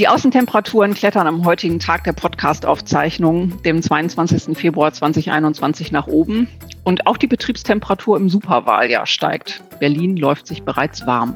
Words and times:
Die 0.00 0.08
Außentemperaturen 0.08 0.94
klettern 0.94 1.26
am 1.26 1.44
heutigen 1.44 1.78
Tag 1.78 2.04
der 2.04 2.14
Podcast-Aufzeichnung, 2.14 3.60
dem 3.64 3.82
22. 3.82 4.56
Februar 4.56 4.94
2021, 4.94 5.92
nach 5.92 6.06
oben. 6.06 6.48
Und 6.84 7.06
auch 7.06 7.18
die 7.18 7.26
Betriebstemperatur 7.26 8.16
im 8.16 8.30
Superwahljahr 8.30 9.04
steigt. 9.04 9.62
Berlin 9.78 10.16
läuft 10.16 10.46
sich 10.46 10.62
bereits 10.62 11.06
warm. 11.06 11.34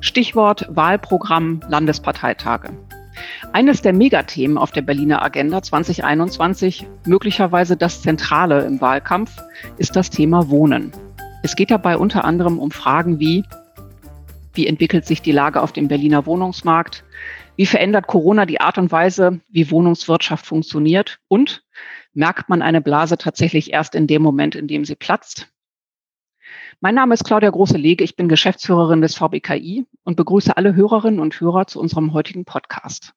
Stichwort 0.00 0.66
Wahlprogramm 0.68 1.60
Landesparteitage. 1.68 2.70
Eines 3.52 3.82
der 3.82 3.92
Megathemen 3.92 4.58
auf 4.58 4.72
der 4.72 4.82
Berliner 4.82 5.22
Agenda 5.22 5.62
2021, 5.62 6.84
möglicherweise 7.06 7.76
das 7.76 8.02
Zentrale 8.02 8.64
im 8.64 8.80
Wahlkampf, 8.80 9.30
ist 9.78 9.94
das 9.94 10.10
Thema 10.10 10.50
Wohnen. 10.50 10.90
Es 11.44 11.54
geht 11.54 11.70
dabei 11.70 11.96
unter 11.96 12.24
anderem 12.24 12.58
um 12.58 12.72
Fragen 12.72 13.20
wie, 13.20 13.44
wie 14.54 14.66
entwickelt 14.66 15.06
sich 15.06 15.22
die 15.22 15.32
Lage 15.32 15.62
auf 15.62 15.72
dem 15.72 15.88
Berliner 15.88 16.26
Wohnungsmarkt? 16.26 17.04
Wie 17.62 17.66
verändert 17.66 18.08
Corona 18.08 18.44
die 18.44 18.60
Art 18.60 18.76
und 18.76 18.90
Weise, 18.90 19.40
wie 19.48 19.70
Wohnungswirtschaft 19.70 20.46
funktioniert? 20.46 21.20
Und 21.28 21.62
merkt 22.12 22.48
man 22.48 22.60
eine 22.60 22.80
Blase 22.80 23.16
tatsächlich 23.16 23.72
erst 23.72 23.94
in 23.94 24.08
dem 24.08 24.20
Moment, 24.20 24.56
in 24.56 24.66
dem 24.66 24.84
sie 24.84 24.96
platzt? 24.96 25.46
Mein 26.80 26.96
Name 26.96 27.14
ist 27.14 27.22
Claudia 27.22 27.50
Große-Lege. 27.50 28.02
Ich 28.02 28.16
bin 28.16 28.28
Geschäftsführerin 28.28 29.00
des 29.00 29.14
VBKI 29.14 29.86
und 30.02 30.16
begrüße 30.16 30.56
alle 30.56 30.74
Hörerinnen 30.74 31.20
und 31.20 31.40
Hörer 31.40 31.68
zu 31.68 31.78
unserem 31.78 32.12
heutigen 32.12 32.44
Podcast. 32.44 33.12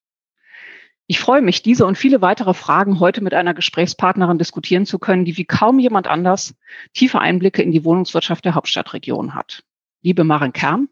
Ich 1.08 1.20
freue 1.20 1.42
mich, 1.42 1.64
diese 1.64 1.88
und 1.88 1.98
viele 1.98 2.22
weitere 2.22 2.54
Fragen 2.54 3.00
heute 3.00 3.24
mit 3.24 3.34
einer 3.34 3.56
Gesprächspartnerin 3.56 4.38
diskutieren 4.38 4.86
zu 4.86 5.00
können, 5.00 5.26
die 5.26 5.38
wie 5.38 5.46
kaum 5.46 5.80
jemand 5.80 6.06
anders 6.06 6.54
tiefe 6.94 7.18
Einblicke 7.18 7.64
in 7.64 7.72
die 7.72 7.84
Wohnungswirtschaft 7.84 8.46
der 8.46 8.54
Hauptstadtregion 8.54 9.34
hat 9.34 9.64
liebe 10.06 10.24
Maren 10.24 10.54
Kern. 10.54 10.88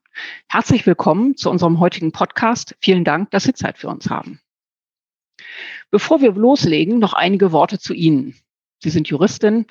Herzlich 0.49 0.87
willkommen 0.87 1.37
zu 1.37 1.51
unserem 1.51 1.79
heutigen 1.79 2.11
Podcast. 2.11 2.75
Vielen 2.79 3.03
Dank, 3.03 3.29
dass 3.29 3.43
Sie 3.43 3.53
Zeit 3.53 3.77
für 3.77 3.87
uns 3.87 4.09
haben. 4.09 4.39
Bevor 5.91 6.21
wir 6.21 6.31
loslegen, 6.31 6.97
noch 6.97 7.13
einige 7.13 7.51
Worte 7.51 7.77
zu 7.77 7.93
Ihnen. 7.93 8.35
Sie 8.79 8.89
sind 8.89 9.07
Juristin 9.07 9.67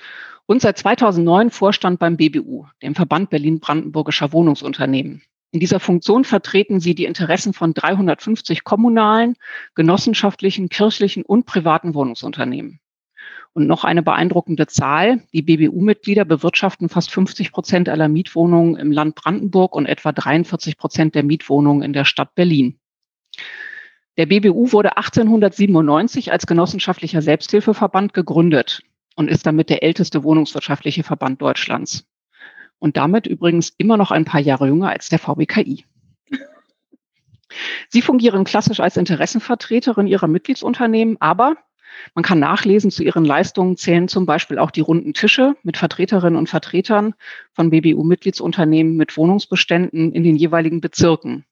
und 0.47 0.63
seit 0.63 0.79
2009 0.79 1.51
Vorstand 1.51 1.99
beim 1.99 2.17
BBU, 2.17 2.67
dem 2.83 2.95
Verband 2.95 3.31
Berlin-Brandenburgischer 3.31 4.33
Wohnungsunternehmen. 4.33 5.25
In 5.51 5.59
dieser 5.59 5.81
Funktion 5.81 6.25
vertreten 6.25 6.79
Sie 6.79 6.95
die 6.95 7.05
Interessen 7.05 7.53
von 7.53 7.75
350 7.75 8.63
kommunalen, 8.63 9.35
genossenschaftlichen, 9.75 10.69
kirchlichen 10.69 11.25
und 11.25 11.47
privaten 11.47 11.95
Wohnungsunternehmen. 11.95 12.79
Und 13.55 13.67
noch 13.67 13.85
eine 13.85 14.03
beeindruckende 14.03 14.67
Zahl. 14.67 15.23
Die 15.33 15.43
BBU-Mitglieder 15.43 16.25
bewirtschaften 16.25 16.89
fast 16.89 17.11
50 17.11 17.53
Prozent 17.53 17.89
aller 17.89 18.09
Mietwohnungen 18.09 18.77
im 18.77 18.93
Land 18.93 19.15
Brandenburg 19.15 19.75
und 19.75 19.87
etwa 19.87 20.13
43 20.13 20.79
Prozent 20.79 21.15
der 21.15 21.23
Mietwohnungen 21.23 21.83
in 21.83 21.93
der 21.93 22.05
Stadt 22.05 22.35
Berlin. 22.35 22.79
Der 24.17 24.27
BBU 24.27 24.73
wurde 24.73 24.97
1897 24.97 26.33
als 26.33 26.47
genossenschaftlicher 26.47 27.23
Selbsthilfeverband 27.23 28.13
gegründet 28.13 28.83
und 29.17 29.29
ist 29.29 29.47
damit 29.47 29.71
der 29.71 29.83
älteste 29.83 30.23
wohnungswirtschaftliche 30.23 31.03
Verband 31.03 31.41
Deutschlands. 31.41 32.07
Und 32.79 32.97
damit 32.97 33.27
übrigens 33.27 33.71
immer 33.79 33.97
noch 33.97 34.11
ein 34.11 34.25
paar 34.25 34.41
Jahre 34.41 34.67
jünger 34.67 34.91
als 34.91 35.09
der 35.09 35.19
VBKI. 35.19 35.85
Sie 37.89 38.03
fungieren 38.03 38.45
klassisch 38.45 38.81
als 38.81 38.97
Interessenvertreterin 38.97 40.07
ihrer 40.07 40.29
Mitgliedsunternehmen, 40.29 41.17
aber 41.21 41.57
man 42.15 42.23
kann 42.23 42.39
nachlesen, 42.39 42.91
zu 42.91 43.03
ihren 43.03 43.25
Leistungen 43.25 43.77
zählen 43.77 44.09
zum 44.09 44.27
Beispiel 44.27 44.59
auch 44.59 44.71
die 44.71 44.81
runden 44.81 45.15
Tische 45.15 45.57
mit 45.63 45.77
Vertreterinnen 45.77 46.37
und 46.37 46.49
Vertretern 46.49 47.15
von 47.53 47.71
BBU-Mitgliedsunternehmen 47.71 48.97
mit 48.97 49.17
Wohnungsbeständen 49.17 50.13
in 50.13 50.23
den 50.23 50.37
jeweiligen 50.37 50.81
Bezirken, 50.81 51.45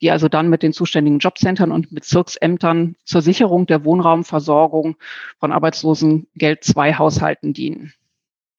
die 0.00 0.10
also 0.10 0.28
dann 0.28 0.50
mit 0.50 0.62
den 0.62 0.72
zuständigen 0.72 1.18
Jobcentern 1.18 1.72
und 1.72 1.94
Bezirksämtern 1.94 2.96
zur 3.04 3.22
Sicherung 3.22 3.66
der 3.66 3.84
Wohnraumversorgung 3.84 4.96
von 5.38 5.52
Arbeitslosengeld 5.52 6.68
II 6.76 6.94
Haushalten 6.94 7.52
dienen. 7.52 7.94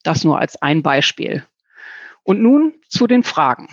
Das 0.04 0.24
nur 0.24 0.40
als 0.40 0.62
ein 0.62 0.84
Beispiel. 0.84 1.46
Und 2.24 2.42
nun 2.42 2.74
zu 2.90 3.08
den 3.08 3.24
Fragen. 3.24 3.68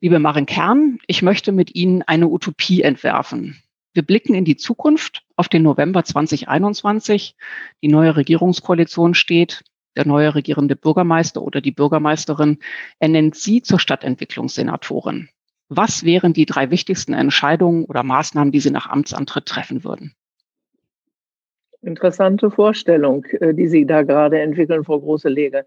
Liebe 0.00 0.18
Marin 0.18 0.46
Kern, 0.46 0.98
ich 1.06 1.22
möchte 1.22 1.52
mit 1.52 1.74
Ihnen 1.74 2.02
eine 2.02 2.28
Utopie 2.28 2.82
entwerfen. 2.82 3.62
Wir 3.98 4.06
blicken 4.06 4.34
in 4.34 4.44
die 4.44 4.56
Zukunft 4.56 5.24
auf 5.34 5.48
den 5.48 5.64
November 5.64 6.04
2021. 6.04 7.34
Die 7.82 7.88
neue 7.88 8.14
Regierungskoalition 8.14 9.14
steht. 9.14 9.64
Der 9.96 10.06
neue 10.06 10.36
regierende 10.36 10.76
Bürgermeister 10.76 11.42
oder 11.42 11.60
die 11.60 11.72
Bürgermeisterin 11.72 12.60
ernennt 13.00 13.34
Sie 13.34 13.60
zur 13.60 13.80
Stadtentwicklungssenatorin. 13.80 15.30
Was 15.68 16.04
wären 16.04 16.32
die 16.32 16.46
drei 16.46 16.70
wichtigsten 16.70 17.12
Entscheidungen 17.12 17.86
oder 17.86 18.04
Maßnahmen, 18.04 18.52
die 18.52 18.60
Sie 18.60 18.70
nach 18.70 18.88
Amtsantritt 18.88 19.46
treffen 19.46 19.82
würden? 19.82 20.14
Interessante 21.82 22.52
Vorstellung, 22.52 23.24
äh, 23.40 23.52
die 23.52 23.66
Sie 23.66 23.84
da 23.84 24.02
gerade 24.02 24.38
entwickeln, 24.38 24.84
Frau 24.84 25.00
Große-Lege. 25.00 25.66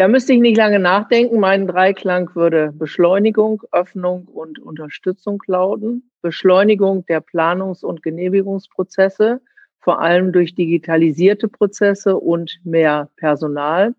Da 0.00 0.08
müsste 0.08 0.32
ich 0.32 0.40
nicht 0.40 0.56
lange 0.56 0.78
nachdenken. 0.78 1.40
Mein 1.40 1.66
Dreiklang 1.66 2.34
würde 2.34 2.72
Beschleunigung, 2.72 3.62
Öffnung 3.70 4.24
und 4.28 4.58
Unterstützung 4.58 5.42
lauten. 5.46 6.10
Beschleunigung 6.22 7.04
der 7.04 7.20
Planungs- 7.20 7.84
und 7.84 8.02
Genehmigungsprozesse, 8.02 9.42
vor 9.78 10.00
allem 10.00 10.32
durch 10.32 10.54
digitalisierte 10.54 11.48
Prozesse 11.48 12.16
und 12.16 12.60
mehr 12.64 13.10
Personal. 13.18 13.94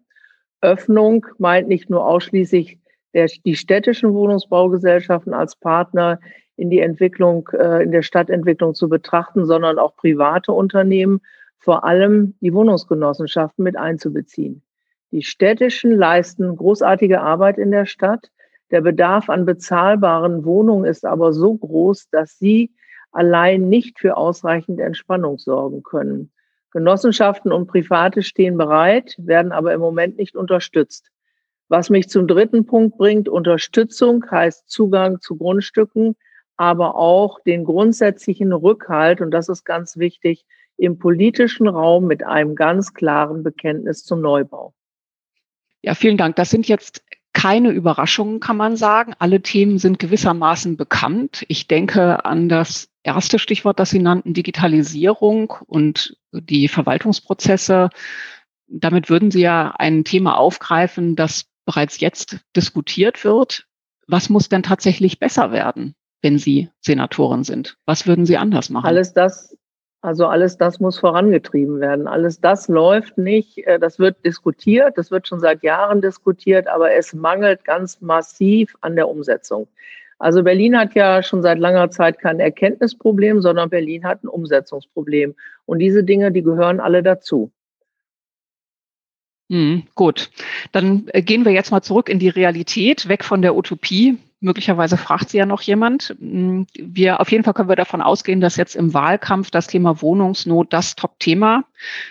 Öffnung 0.61 1.27
meint 1.37 1.67
nicht 1.67 1.91
nur 1.91 2.03
ausschließlich 2.03 2.79
der, 3.13 3.27
die 3.45 3.55
städtischen 3.55 4.11
Wohnungsbaugesellschaften 4.15 5.35
als 5.35 5.55
Partner 5.55 6.19
in 6.55 6.71
die 6.71 6.79
Entwicklung, 6.79 7.47
äh, 7.53 7.83
in 7.83 7.91
der 7.91 8.01
Stadtentwicklung 8.01 8.73
zu 8.73 8.89
betrachten, 8.89 9.45
sondern 9.45 9.77
auch 9.77 9.95
private 9.97 10.51
Unternehmen, 10.51 11.21
vor 11.59 11.83
allem 11.83 12.33
die 12.41 12.55
Wohnungsgenossenschaften 12.55 13.63
mit 13.63 13.77
einzubeziehen. 13.77 14.63
Die 15.11 15.23
städtischen 15.23 15.91
leisten 15.91 16.55
großartige 16.55 17.21
Arbeit 17.21 17.57
in 17.57 17.71
der 17.71 17.85
Stadt. 17.85 18.31
Der 18.71 18.79
Bedarf 18.79 19.29
an 19.29 19.45
bezahlbaren 19.45 20.45
Wohnungen 20.45 20.85
ist 20.85 21.05
aber 21.05 21.33
so 21.33 21.55
groß, 21.55 22.09
dass 22.09 22.37
sie 22.39 22.71
allein 23.11 23.67
nicht 23.67 23.99
für 23.99 24.15
ausreichend 24.15 24.79
Entspannung 24.79 25.37
sorgen 25.37 25.83
können. 25.83 26.31
Genossenschaften 26.71 27.51
und 27.51 27.67
Private 27.67 28.23
stehen 28.23 28.57
bereit, 28.57 29.15
werden 29.17 29.51
aber 29.51 29.73
im 29.73 29.81
Moment 29.81 30.17
nicht 30.17 30.37
unterstützt. 30.37 31.11
Was 31.67 31.89
mich 31.89 32.07
zum 32.07 32.27
dritten 32.27 32.65
Punkt 32.65 32.97
bringt, 32.97 33.27
Unterstützung 33.27 34.25
heißt 34.31 34.69
Zugang 34.69 35.19
zu 35.19 35.37
Grundstücken, 35.37 36.15
aber 36.55 36.95
auch 36.95 37.39
den 37.41 37.65
grundsätzlichen 37.65 38.53
Rückhalt, 38.53 39.19
und 39.19 39.31
das 39.31 39.49
ist 39.49 39.65
ganz 39.65 39.97
wichtig, 39.97 40.45
im 40.77 40.97
politischen 40.97 41.67
Raum 41.67 42.07
mit 42.07 42.25
einem 42.25 42.55
ganz 42.55 42.93
klaren 42.93 43.43
Bekenntnis 43.43 44.03
zum 44.03 44.21
Neubau. 44.21 44.73
Ja, 45.81 45.95
vielen 45.95 46.17
Dank. 46.17 46.35
Das 46.35 46.49
sind 46.49 46.67
jetzt 46.67 47.03
keine 47.33 47.71
Überraschungen, 47.71 48.39
kann 48.39 48.57
man 48.57 48.75
sagen. 48.75 49.13
Alle 49.17 49.41
Themen 49.41 49.77
sind 49.77 49.99
gewissermaßen 49.99 50.77
bekannt. 50.77 51.45
Ich 51.47 51.67
denke 51.67 52.25
an 52.25 52.49
das 52.49 52.89
erste 53.03 53.39
Stichwort, 53.39 53.79
das 53.79 53.89
Sie 53.89 53.99
nannten, 53.99 54.33
Digitalisierung 54.33 55.53
und 55.65 56.17
die 56.31 56.67
Verwaltungsprozesse. 56.67 57.89
Damit 58.67 59.09
würden 59.09 59.31
Sie 59.31 59.41
ja 59.41 59.73
ein 59.77 60.03
Thema 60.03 60.37
aufgreifen, 60.37 61.15
das 61.15 61.45
bereits 61.65 61.99
jetzt 61.99 62.39
diskutiert 62.55 63.23
wird. 63.23 63.65
Was 64.07 64.29
muss 64.29 64.49
denn 64.49 64.63
tatsächlich 64.63 65.19
besser 65.19 65.51
werden, 65.51 65.95
wenn 66.21 66.37
Sie 66.37 66.69
Senatorin 66.79 67.43
sind? 67.43 67.77
Was 67.85 68.07
würden 68.07 68.25
Sie 68.25 68.37
anders 68.37 68.69
machen? 68.69 68.87
Alles 68.87 69.13
das, 69.13 69.57
also 70.01 70.25
alles 70.25 70.57
das 70.57 70.79
muss 70.79 70.97
vorangetrieben 70.97 71.79
werden. 71.79 72.07
Alles 72.07 72.41
das 72.41 72.67
läuft 72.67 73.17
nicht. 73.17 73.59
Äh, 73.67 73.79
das 73.79 73.99
wird 73.99 74.25
diskutiert. 74.25 74.97
Das 74.97 75.11
wird 75.11 75.27
schon 75.27 75.39
seit 75.39 75.61
Jahren 75.63 76.01
diskutiert, 76.01 76.67
aber 76.67 76.91
es 76.93 77.13
mangelt 77.13 77.63
ganz 77.63 78.01
massiv 78.01 78.75
an 78.81 78.95
der 78.95 79.07
Umsetzung. 79.07 79.67
Also 80.17 80.43
Berlin 80.43 80.77
hat 80.77 80.93
ja 80.95 81.23
schon 81.23 81.41
seit 81.41 81.59
langer 81.59 81.89
Zeit 81.89 82.19
kein 82.19 82.39
Erkenntnisproblem, 82.39 83.41
sondern 83.41 83.69
Berlin 83.69 84.03
hat 84.03 84.23
ein 84.23 84.27
Umsetzungsproblem. 84.27 85.35
Und 85.65 85.79
diese 85.79 86.03
Dinge, 86.03 86.31
die 86.31 86.43
gehören 86.43 86.79
alle 86.79 87.03
dazu. 87.03 87.51
Hm, 89.51 89.83
gut, 89.95 90.31
dann 90.71 91.07
äh, 91.07 91.21
gehen 91.21 91.45
wir 91.45 91.51
jetzt 91.51 91.71
mal 91.71 91.81
zurück 91.81 92.09
in 92.09 92.19
die 92.19 92.29
Realität, 92.29 93.07
weg 93.07 93.23
von 93.23 93.41
der 93.41 93.55
Utopie. 93.55 94.17
Möglicherweise 94.43 94.97
fragt 94.97 95.29
sie 95.29 95.37
ja 95.37 95.45
noch 95.45 95.61
jemand. 95.61 96.15
Hm, 96.19 96.65
wir, 96.73 97.21
auf 97.21 97.31
jeden 97.31 97.43
Fall 97.43 97.53
können 97.53 97.69
wir 97.69 97.75
davon 97.75 98.01
ausgehen, 98.01 98.41
dass 98.41 98.57
jetzt 98.57 98.75
im 98.75 98.93
Wahlkampf 98.93 99.51
das 99.51 99.67
Thema 99.67 100.01
Wohnungsnot 100.01 100.73
das 100.73 100.95
Top-Thema 100.95 101.63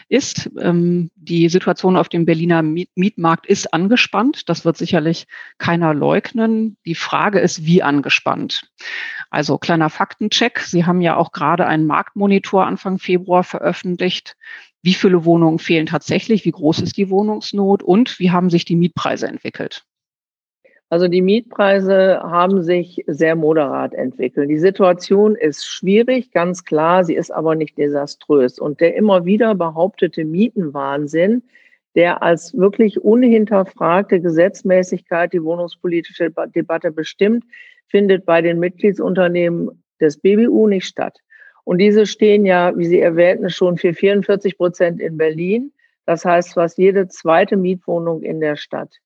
ist. 0.08 0.48
Ähm, 0.60 1.10
die 1.16 1.48
Situation 1.48 1.96
auf 1.96 2.08
dem 2.08 2.24
Berliner 2.24 2.62
Mietmarkt 2.62 3.46
ist 3.46 3.74
angespannt. 3.74 4.48
Das 4.48 4.64
wird 4.64 4.76
sicherlich 4.76 5.26
keiner 5.58 5.92
leugnen. 5.92 6.76
Die 6.86 6.94
Frage 6.94 7.40
ist, 7.40 7.66
wie 7.66 7.82
angespannt. 7.82 8.70
Also 9.30 9.58
kleiner 9.58 9.90
Faktencheck. 9.90 10.60
Sie 10.60 10.86
haben 10.86 11.00
ja 11.00 11.16
auch 11.16 11.32
gerade 11.32 11.66
einen 11.66 11.86
Marktmonitor 11.86 12.64
Anfang 12.64 12.98
Februar 12.98 13.42
veröffentlicht 13.42 14.36
wie 14.82 14.94
viele 14.94 15.26
Wohnungen 15.26 15.58
fehlen 15.58 15.84
tatsächlich, 15.84 16.46
wie 16.46 16.52
groß 16.52 16.80
ist 16.80 16.96
die 16.96 17.10
Wohnungsnot 17.10 17.82
und 17.82 18.18
wie 18.18 18.30
haben 18.30 18.48
sich 18.48 18.64
die 18.64 18.76
Mietpreise 18.76 19.28
entwickelt? 19.28 19.84
Also 20.92 21.06
die 21.06 21.22
Mietpreise 21.22 22.20
haben 22.20 22.64
sich 22.64 23.04
sehr 23.06 23.36
moderat 23.36 23.94
entwickelt. 23.94 24.50
Die 24.50 24.58
Situation 24.58 25.36
ist 25.36 25.64
schwierig, 25.64 26.32
ganz 26.32 26.64
klar, 26.64 27.04
sie 27.04 27.14
ist 27.14 27.30
aber 27.30 27.54
nicht 27.54 27.78
desaströs. 27.78 28.58
Und 28.58 28.80
der 28.80 28.96
immer 28.96 29.24
wieder 29.24 29.54
behauptete 29.54 30.24
Mietenwahnsinn, 30.24 31.44
der 31.94 32.24
als 32.24 32.58
wirklich 32.58 33.00
unhinterfragte 33.00 34.20
Gesetzmäßigkeit 34.20 35.32
die 35.32 35.44
wohnungspolitische 35.44 36.32
Debatte 36.56 36.90
bestimmt, 36.90 37.44
findet 37.86 38.26
bei 38.26 38.42
den 38.42 38.58
Mitgliedsunternehmen 38.58 39.70
des 40.00 40.18
BBU 40.18 40.66
nicht 40.66 40.86
statt. 40.86 41.18
Und 41.62 41.78
diese 41.78 42.04
stehen 42.04 42.44
ja, 42.44 42.76
wie 42.76 42.86
Sie 42.86 42.98
erwähnten, 42.98 43.48
schon 43.48 43.78
für 43.78 43.94
44 43.94 44.56
Prozent 44.56 45.00
in 45.00 45.16
Berlin. 45.16 45.72
Das 46.04 46.24
heißt 46.24 46.54
fast 46.54 46.78
jede 46.78 47.06
zweite 47.06 47.56
Mietwohnung 47.56 48.22
in 48.22 48.40
der 48.40 48.56
Stadt. 48.56 48.96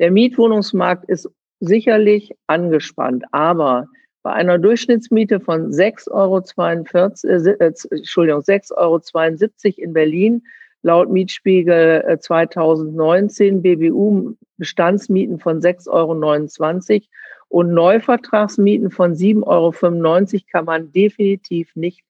Der 0.00 0.10
Mietwohnungsmarkt 0.10 1.10
ist 1.10 1.28
sicherlich 1.60 2.34
angespannt, 2.46 3.22
aber 3.32 3.86
bei 4.22 4.32
einer 4.32 4.58
Durchschnittsmiete 4.58 5.40
von 5.40 5.72
6,42 5.72 6.10
Euro, 6.10 7.56
äh, 7.60 7.72
Entschuldigung, 7.96 8.40
6,72 8.40 8.72
Euro 8.76 9.84
in 9.84 9.92
Berlin 9.92 10.42
laut 10.82 11.10
Mietspiegel 11.10 12.18
2019 12.18 13.56
äh, 13.56 13.60
BBU 13.60 14.36
Bestandsmieten 14.56 15.38
von 15.38 15.60
6,29 15.60 15.90
Euro 15.90 17.06
und 17.48 17.74
Neuvertragsmieten 17.74 18.90
von 18.90 19.14
7,95 19.14 19.44
Euro 19.46 20.44
kann 20.50 20.64
man 20.64 20.92
definitiv 20.92 21.76
nicht 21.76 22.00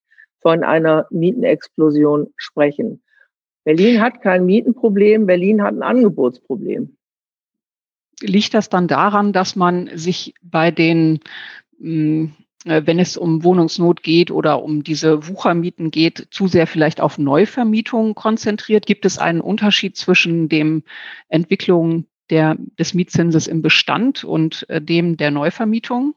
von 0.40 0.62
einer 0.62 1.08
Mietenexplosion 1.10 2.32
sprechen. 2.36 3.02
Berlin 3.64 4.00
hat 4.00 4.22
kein 4.22 4.46
Mietenproblem, 4.46 5.26
Berlin 5.26 5.60
hat 5.60 5.74
ein 5.74 5.82
Angebotsproblem. 5.82 6.96
Liegt 8.22 8.54
das 8.54 8.68
dann 8.68 8.88
daran, 8.88 9.32
dass 9.32 9.56
man 9.56 9.90
sich 9.94 10.34
bei 10.42 10.70
den 10.70 11.20
hm, 11.80 12.32
äh, 12.64 12.82
wenn 12.84 12.98
es 12.98 13.16
um 13.16 13.42
Wohnungsnot 13.42 14.02
geht 14.02 14.30
oder 14.30 14.62
um 14.62 14.84
diese 14.84 15.28
Wuchermieten 15.28 15.90
geht, 15.90 16.28
zu 16.30 16.46
sehr 16.46 16.66
vielleicht 16.66 17.00
auf 17.00 17.18
Neuvermietungen 17.18 18.14
konzentriert? 18.14 18.86
Gibt 18.86 19.06
es 19.06 19.18
einen 19.18 19.40
Unterschied 19.40 19.96
zwischen 19.96 20.48
dem 20.48 20.82
Entwicklung 21.28 22.04
der, 22.28 22.56
des 22.78 22.94
Mietzinses 22.94 23.46
im 23.46 23.62
Bestand 23.62 24.24
und 24.24 24.68
äh, 24.68 24.80
dem 24.80 25.16
der 25.16 25.30
Neuvermietung? 25.30 26.14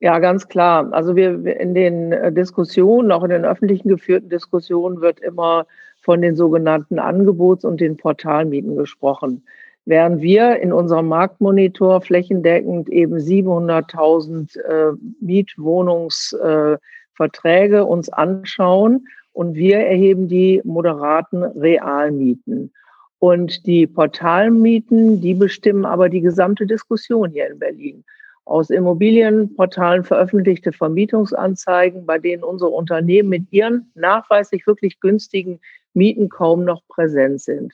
Ja, 0.00 0.18
ganz 0.18 0.48
klar. 0.48 0.92
Also 0.92 1.16
wir 1.16 1.44
in 1.58 1.74
den 1.74 2.12
äh, 2.12 2.32
Diskussionen, 2.32 3.10
auch 3.10 3.24
in 3.24 3.30
den 3.30 3.44
öffentlichen 3.44 3.88
geführten 3.88 4.28
Diskussionen 4.28 5.00
wird 5.00 5.20
immer 5.20 5.66
von 6.00 6.20
den 6.20 6.36
sogenannten 6.36 6.98
Angebots- 6.98 7.64
und 7.64 7.80
den 7.80 7.96
Portalmieten 7.96 8.76
gesprochen 8.76 9.42
während 9.84 10.22
wir 10.22 10.60
in 10.60 10.72
unserem 10.72 11.08
Marktmonitor 11.08 12.00
flächendeckend 12.00 12.88
eben 12.88 13.16
700.000 13.16 14.58
äh, 14.58 14.92
Mietwohnungsverträge 15.20 17.76
äh, 17.76 17.80
uns 17.80 18.08
anschauen 18.08 19.06
und 19.32 19.54
wir 19.54 19.78
erheben 19.78 20.28
die 20.28 20.62
moderaten 20.64 21.42
Realmieten. 21.42 22.72
Und 23.18 23.66
die 23.66 23.86
Portalmieten, 23.86 25.20
die 25.20 25.34
bestimmen 25.34 25.84
aber 25.84 26.08
die 26.08 26.20
gesamte 26.20 26.66
Diskussion 26.66 27.30
hier 27.30 27.50
in 27.50 27.58
Berlin. 27.58 28.04
Aus 28.44 28.68
Immobilienportalen 28.68 30.04
veröffentlichte 30.04 30.72
Vermietungsanzeigen, 30.72 32.04
bei 32.04 32.18
denen 32.18 32.44
unsere 32.44 32.70
Unternehmen 32.70 33.30
mit 33.30 33.50
ihren 33.50 33.90
nachweislich 33.94 34.66
wirklich 34.66 35.00
günstigen 35.00 35.60
Mieten 35.94 36.28
kaum 36.28 36.64
noch 36.64 36.82
präsent 36.88 37.40
sind. 37.40 37.72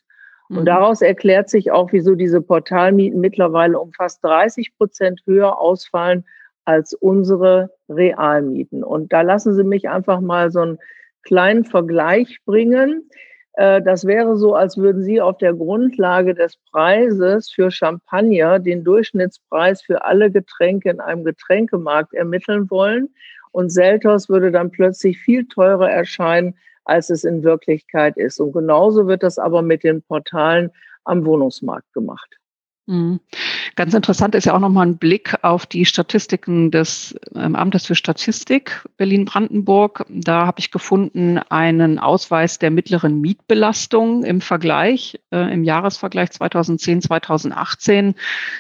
Und 0.51 0.63
mhm. 0.63 0.65
daraus 0.67 1.01
erklärt 1.01 1.49
sich 1.49 1.71
auch, 1.71 1.93
wieso 1.93 2.17
diese 2.17 2.43
Portalmieten 2.43 3.21
mittlerweile 3.21 3.79
um 3.79 3.93
fast 3.93 4.23
30 4.25 4.77
Prozent 4.77 5.23
höher 5.25 5.59
ausfallen 5.59 6.25
als 6.65 6.93
unsere 6.93 7.71
Realmieten. 7.89 8.83
Und 8.83 9.13
da 9.13 9.23
lassen 9.23 9.55
Sie 9.55 9.65
mich 9.65 9.89
einfach 9.89 10.21
mal 10.21 10.51
so 10.51 10.61
einen 10.61 10.79
kleinen 11.23 11.65
Vergleich 11.65 12.41
bringen. 12.45 13.09
Äh, 13.53 13.81
das 13.83 14.05
wäre 14.07 14.37
so, 14.37 14.55
als 14.55 14.77
würden 14.77 15.03
Sie 15.03 15.21
auf 15.21 15.39
der 15.39 15.55
Grundlage 15.55 16.35
des 16.35 16.57
Preises 16.73 17.51
für 17.51 17.71
Champagner 17.71 18.59
den 18.59 18.83
Durchschnittspreis 18.83 19.83
für 19.83 20.05
alle 20.05 20.33
Getränke 20.33 20.91
in 20.91 21.01
einem 21.01 21.23
Getränkemarkt 21.23 22.13
ermitteln 22.13 22.69
wollen. 22.71 23.09
Und 23.53 23.71
Seltos 23.71 24.29
würde 24.29 24.51
dann 24.51 24.73
plötzlich 24.73 25.19
viel 25.19 25.47
teurer 25.47 25.91
erscheinen 25.91 26.57
als 26.85 27.11
es 27.11 27.25
in 27.25 27.43
Wirklichkeit 27.43 28.17
ist. 28.17 28.41
Und 28.41 28.53
genauso 28.53 29.07
wird 29.07 29.23
das 29.23 29.39
aber 29.39 29.63
mit 29.63 29.85
den 29.85 30.03
Portalen 30.03 30.71
am 31.05 31.25
Wohnungsmarkt 31.25 31.93
gemacht. 31.93 32.37
Mhm. 32.87 33.21
Ganz 33.81 33.95
interessant 33.95 34.35
ist 34.35 34.45
ja 34.45 34.53
auch 34.53 34.61
nochmal 34.61 34.87
ein 34.87 34.99
Blick 34.99 35.39
auf 35.41 35.65
die 35.65 35.87
Statistiken 35.87 36.71
des 36.71 37.19
ähm, 37.35 37.57
Amtes 37.57 37.87
für 37.87 37.95
Statistik 37.95 38.85
Berlin-Brandenburg. 38.99 40.05
Da 40.11 40.45
habe 40.45 40.61
ich 40.61 40.71
gefunden 40.71 41.39
einen 41.49 41.99
Ausweis 41.99 42.59
der 42.59 42.71
mittleren 42.71 43.23
Mietbelastung 43.23 44.23
im 44.23 44.43
Vergleich, 44.43 45.19
äh, 45.31 45.51
im 45.51 45.65
Jahresvergleich 45.65 46.31
2010, 46.31 47.01
2018. 47.01 48.17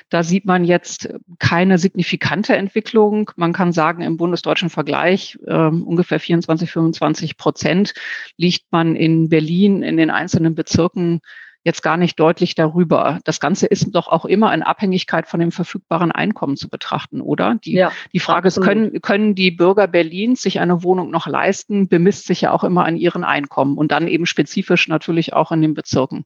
Da 0.08 0.22
sieht 0.22 0.46
man 0.46 0.64
jetzt 0.64 1.12
keine 1.38 1.76
signifikante 1.76 2.56
Entwicklung. 2.56 3.30
Man 3.36 3.52
kann 3.52 3.74
sagen, 3.74 4.00
im 4.00 4.16
bundesdeutschen 4.16 4.70
Vergleich 4.70 5.38
äh, 5.46 5.52
ungefähr 5.52 6.18
24, 6.18 6.70
25 6.70 7.36
Prozent 7.36 7.92
liegt 8.38 8.72
man 8.72 8.96
in 8.96 9.28
Berlin 9.28 9.82
in 9.82 9.98
den 9.98 10.08
einzelnen 10.08 10.54
Bezirken 10.54 11.20
jetzt 11.64 11.82
gar 11.82 11.96
nicht 11.96 12.18
deutlich 12.18 12.54
darüber. 12.54 13.18
Das 13.24 13.40
Ganze 13.40 13.66
ist 13.66 13.94
doch 13.94 14.08
auch 14.08 14.24
immer 14.24 14.52
in 14.54 14.62
Abhängigkeit 14.62 15.26
von 15.26 15.40
dem 15.40 15.52
verfügbaren 15.52 16.10
Einkommen 16.10 16.56
zu 16.56 16.68
betrachten, 16.68 17.20
oder? 17.20 17.56
Die, 17.64 17.74
ja, 17.74 17.92
die 18.12 18.20
Frage 18.20 18.46
absolut. 18.46 18.68
ist, 18.68 18.72
können, 18.72 19.02
können 19.02 19.34
die 19.34 19.50
Bürger 19.50 19.86
Berlins 19.86 20.42
sich 20.42 20.60
eine 20.60 20.82
Wohnung 20.82 21.10
noch 21.10 21.26
leisten, 21.26 21.88
bemisst 21.88 22.26
sich 22.26 22.42
ja 22.42 22.52
auch 22.52 22.64
immer 22.64 22.84
an 22.84 22.96
ihren 22.96 23.24
Einkommen 23.24 23.76
und 23.76 23.92
dann 23.92 24.08
eben 24.08 24.26
spezifisch 24.26 24.88
natürlich 24.88 25.32
auch 25.34 25.52
in 25.52 25.60
den 25.60 25.74
Bezirken. 25.74 26.24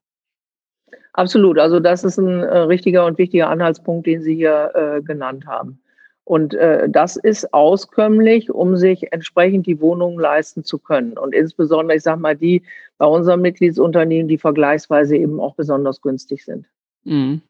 Absolut. 1.13 1.59
Also 1.59 1.81
das 1.81 2.05
ist 2.05 2.19
ein 2.19 2.41
äh, 2.41 2.59
richtiger 2.59 3.07
und 3.07 3.19
wichtiger 3.19 3.49
Anhaltspunkt, 3.49 4.07
den 4.07 4.23
Sie 4.23 4.35
hier 4.35 4.73
äh, 4.75 5.03
genannt 5.03 5.47
haben. 5.47 5.81
Und 6.25 6.55
äh, 6.55 6.89
das 6.89 7.17
ist 7.17 7.53
auskömmlich, 7.53 8.51
um 8.51 8.77
sich 8.77 9.13
entsprechend 9.13 9.67
die 9.67 9.81
Wohnungen 9.81 10.19
leisten 10.19 10.65
zu 10.65 10.79
können. 10.79 11.19
Und 11.19 11.35
insbesondere, 11.35 11.97
ich 11.97 12.03
sage 12.03 12.21
mal, 12.21 12.35
die 12.35 12.63
bei 12.97 13.07
unseren 13.07 13.43
Mitgliedsunternehmen, 13.43 14.29
die 14.29 14.39
vergleichsweise 14.39 15.17
eben 15.17 15.39
auch 15.39 15.55
besonders 15.55 16.01
günstig 16.01 16.45
sind. 16.45 16.67
Mhm. 17.05 17.43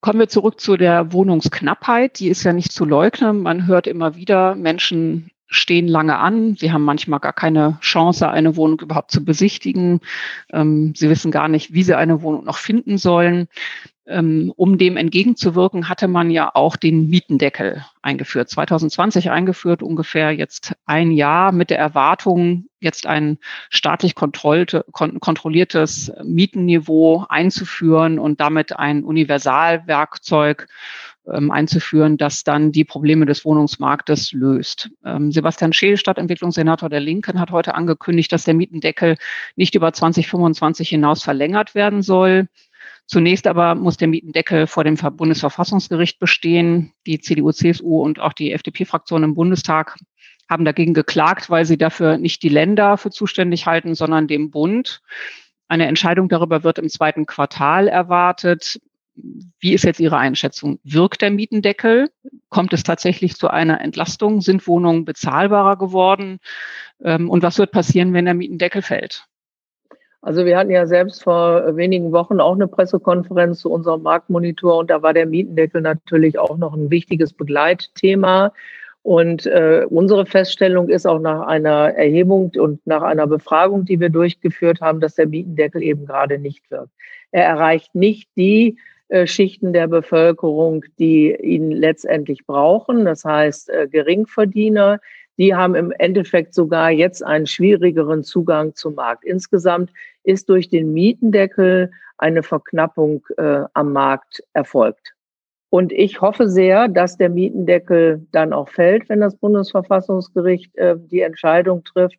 Kommen 0.00 0.18
wir 0.18 0.28
zurück 0.28 0.60
zu 0.60 0.76
der 0.76 1.12
Wohnungsknappheit. 1.12 2.18
Die 2.18 2.28
ist 2.28 2.44
ja 2.44 2.52
nicht 2.52 2.72
zu 2.72 2.84
leugnen. 2.84 3.40
Man 3.40 3.66
hört 3.66 3.86
immer 3.86 4.16
wieder, 4.16 4.54
Menschen 4.54 5.30
stehen 5.46 5.88
lange 5.88 6.18
an. 6.18 6.56
Sie 6.56 6.72
haben 6.72 6.84
manchmal 6.84 7.20
gar 7.20 7.32
keine 7.32 7.78
Chance, 7.80 8.28
eine 8.28 8.56
Wohnung 8.56 8.80
überhaupt 8.80 9.10
zu 9.10 9.24
besichtigen. 9.24 10.00
Ähm, 10.52 10.94
sie 10.94 11.08
wissen 11.08 11.30
gar 11.30 11.48
nicht, 11.48 11.72
wie 11.72 11.82
sie 11.82 11.96
eine 11.96 12.22
Wohnung 12.22 12.44
noch 12.44 12.58
finden 12.58 12.98
sollen. 12.98 13.48
Ähm, 14.06 14.52
um 14.56 14.76
dem 14.76 14.98
entgegenzuwirken, 14.98 15.88
hatte 15.88 16.08
man 16.08 16.30
ja 16.30 16.50
auch 16.54 16.76
den 16.76 17.08
Mietendeckel 17.08 17.82
eingeführt. 18.02 18.50
2020 18.50 19.30
eingeführt, 19.30 19.82
ungefähr 19.82 20.30
jetzt 20.30 20.74
ein 20.84 21.10
Jahr 21.10 21.52
mit 21.52 21.70
der 21.70 21.78
Erwartung, 21.78 22.66
jetzt 22.80 23.06
ein 23.06 23.38
staatlich 23.70 24.14
kontrolliertes 24.14 26.12
Mietenniveau 26.22 27.24
einzuführen 27.30 28.18
und 28.18 28.40
damit 28.40 28.78
ein 28.78 29.04
Universalwerkzeug 29.04 30.68
ähm, 31.32 31.50
einzuführen, 31.50 32.18
das 32.18 32.44
dann 32.44 32.72
die 32.72 32.84
Probleme 32.84 33.24
des 33.24 33.46
Wohnungsmarktes 33.46 34.32
löst. 34.32 34.90
Ähm, 35.02 35.32
Sebastian 35.32 35.72
Scheel, 35.72 35.96
Stadtentwicklungssenator 35.96 36.90
der 36.90 37.00
Linken, 37.00 37.40
hat 37.40 37.50
heute 37.50 37.74
angekündigt, 37.74 38.30
dass 38.32 38.44
der 38.44 38.52
Mietendeckel 38.52 39.16
nicht 39.56 39.74
über 39.74 39.94
2025 39.94 40.90
hinaus 40.90 41.22
verlängert 41.22 41.74
werden 41.74 42.02
soll. 42.02 42.48
Zunächst 43.06 43.46
aber 43.46 43.74
muss 43.74 43.96
der 43.96 44.08
Mietendeckel 44.08 44.66
vor 44.66 44.84
dem 44.84 44.96
Bundesverfassungsgericht 44.96 46.18
bestehen. 46.18 46.92
Die 47.06 47.20
CDU, 47.20 47.52
CSU 47.52 48.02
und 48.02 48.18
auch 48.18 48.32
die 48.32 48.52
FDP-Fraktion 48.52 49.22
im 49.22 49.34
Bundestag 49.34 49.96
haben 50.48 50.64
dagegen 50.64 50.94
geklagt, 50.94 51.50
weil 51.50 51.64
sie 51.64 51.78
dafür 51.78 52.18
nicht 52.18 52.42
die 52.42 52.48
Länder 52.48 52.96
für 52.96 53.10
zuständig 53.10 53.66
halten, 53.66 53.94
sondern 53.94 54.26
dem 54.26 54.50
Bund. 54.50 55.02
Eine 55.68 55.86
Entscheidung 55.86 56.28
darüber 56.28 56.62
wird 56.64 56.78
im 56.78 56.88
zweiten 56.88 57.26
Quartal 57.26 57.88
erwartet. 57.88 58.80
Wie 59.16 59.74
ist 59.74 59.84
jetzt 59.84 60.00
Ihre 60.00 60.18
Einschätzung? 60.18 60.80
Wirkt 60.82 61.22
der 61.22 61.30
Mietendeckel? 61.30 62.10
Kommt 62.48 62.72
es 62.72 62.82
tatsächlich 62.82 63.36
zu 63.36 63.48
einer 63.48 63.80
Entlastung? 63.80 64.40
Sind 64.40 64.66
Wohnungen 64.66 65.04
bezahlbarer 65.04 65.76
geworden? 65.76 66.38
Ähm, 67.02 67.30
und 67.30 67.42
was 67.42 67.58
wird 67.58 67.70
passieren, 67.70 68.12
wenn 68.12 68.24
der 68.24 68.34
Mietendeckel 68.34 68.82
fällt? 68.82 69.26
Also 70.24 70.46
wir 70.46 70.56
hatten 70.56 70.70
ja 70.70 70.86
selbst 70.86 71.22
vor 71.22 71.76
wenigen 71.76 72.10
Wochen 72.10 72.40
auch 72.40 72.54
eine 72.54 72.66
Pressekonferenz 72.66 73.58
zu 73.58 73.70
unserem 73.70 74.02
Marktmonitor 74.02 74.78
und 74.78 74.88
da 74.90 75.02
war 75.02 75.12
der 75.12 75.26
Mietendeckel 75.26 75.82
natürlich 75.82 76.38
auch 76.38 76.56
noch 76.56 76.72
ein 76.72 76.90
wichtiges 76.90 77.34
Begleitthema. 77.34 78.54
Und 79.02 79.44
äh, 79.44 79.84
unsere 79.86 80.24
Feststellung 80.24 80.88
ist 80.88 81.04
auch 81.04 81.18
nach 81.18 81.46
einer 81.46 81.94
Erhebung 81.94 82.52
und 82.56 82.86
nach 82.86 83.02
einer 83.02 83.26
Befragung, 83.26 83.84
die 83.84 84.00
wir 84.00 84.08
durchgeführt 84.08 84.80
haben, 84.80 84.98
dass 85.00 85.16
der 85.16 85.28
Mietendeckel 85.28 85.82
eben 85.82 86.06
gerade 86.06 86.38
nicht 86.38 86.70
wirkt. 86.70 86.94
Er 87.30 87.44
erreicht 87.44 87.94
nicht 87.94 88.30
die 88.34 88.78
äh, 89.08 89.26
Schichten 89.26 89.74
der 89.74 89.88
Bevölkerung, 89.88 90.86
die 90.98 91.36
ihn 91.36 91.70
letztendlich 91.70 92.46
brauchen. 92.46 93.04
Das 93.04 93.26
heißt, 93.26 93.68
äh, 93.68 93.88
Geringverdiener, 93.90 95.00
die 95.36 95.54
haben 95.54 95.74
im 95.74 95.90
Endeffekt 95.90 96.54
sogar 96.54 96.90
jetzt 96.90 97.22
einen 97.22 97.46
schwierigeren 97.46 98.22
Zugang 98.22 98.74
zum 98.74 98.94
Markt. 98.94 99.24
Insgesamt 99.24 99.90
ist 100.24 100.48
durch 100.48 100.68
den 100.68 100.92
Mietendeckel 100.92 101.90
eine 102.18 102.42
Verknappung 102.42 103.24
äh, 103.36 103.62
am 103.72 103.92
Markt 103.92 104.42
erfolgt. 104.52 105.14
Und 105.70 105.92
ich 105.92 106.20
hoffe 106.20 106.48
sehr, 106.48 106.88
dass 106.88 107.16
der 107.16 107.28
Mietendeckel 107.30 108.26
dann 108.32 108.52
auch 108.52 108.68
fällt, 108.68 109.08
wenn 109.08 109.20
das 109.20 109.36
Bundesverfassungsgericht 109.36 110.76
äh, 110.76 110.96
die 110.96 111.20
Entscheidung 111.20 111.82
trifft. 111.84 112.18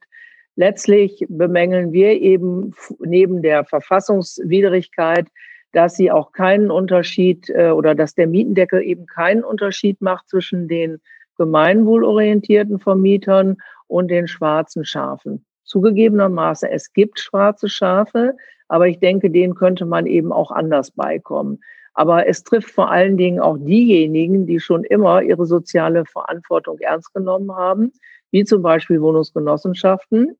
Letztlich 0.57 1.25
bemängeln 1.29 1.91
wir 1.91 2.11
eben 2.21 2.73
neben 2.99 3.41
der 3.41 3.65
Verfassungswidrigkeit, 3.65 5.27
dass 5.71 5.95
sie 5.95 6.11
auch 6.11 6.31
keinen 6.31 6.71
Unterschied 6.71 7.49
äh, 7.49 7.69
oder 7.69 7.95
dass 7.95 8.13
der 8.15 8.27
Mietendeckel 8.27 8.81
eben 8.81 9.05
keinen 9.05 9.43
Unterschied 9.43 10.01
macht 10.01 10.29
zwischen 10.29 10.67
den 10.67 10.99
gemeinwohlorientierten 11.37 12.79
Vermietern 12.79 13.57
und 13.87 14.09
den 14.09 14.27
schwarzen 14.27 14.85
Schafen. 14.85 15.45
Zugegebenermaßen, 15.65 16.69
es 16.71 16.93
gibt 16.93 17.19
schwarze 17.19 17.69
Schafe, 17.69 18.35
aber 18.67 18.87
ich 18.87 18.99
denke, 18.99 19.29
denen 19.29 19.55
könnte 19.55 19.85
man 19.85 20.05
eben 20.05 20.31
auch 20.31 20.51
anders 20.51 20.91
beikommen. 20.91 21.59
Aber 21.93 22.27
es 22.27 22.43
trifft 22.43 22.71
vor 22.71 22.91
allen 22.91 23.17
Dingen 23.17 23.39
auch 23.39 23.57
diejenigen, 23.57 24.45
die 24.45 24.59
schon 24.59 24.83
immer 24.83 25.21
ihre 25.21 25.45
soziale 25.45 26.05
Verantwortung 26.05 26.77
ernst 26.79 27.13
genommen 27.13 27.51
haben, 27.55 27.91
wie 28.31 28.43
zum 28.43 28.61
Beispiel 28.61 29.01
Wohnungsgenossenschaften. 29.01 30.37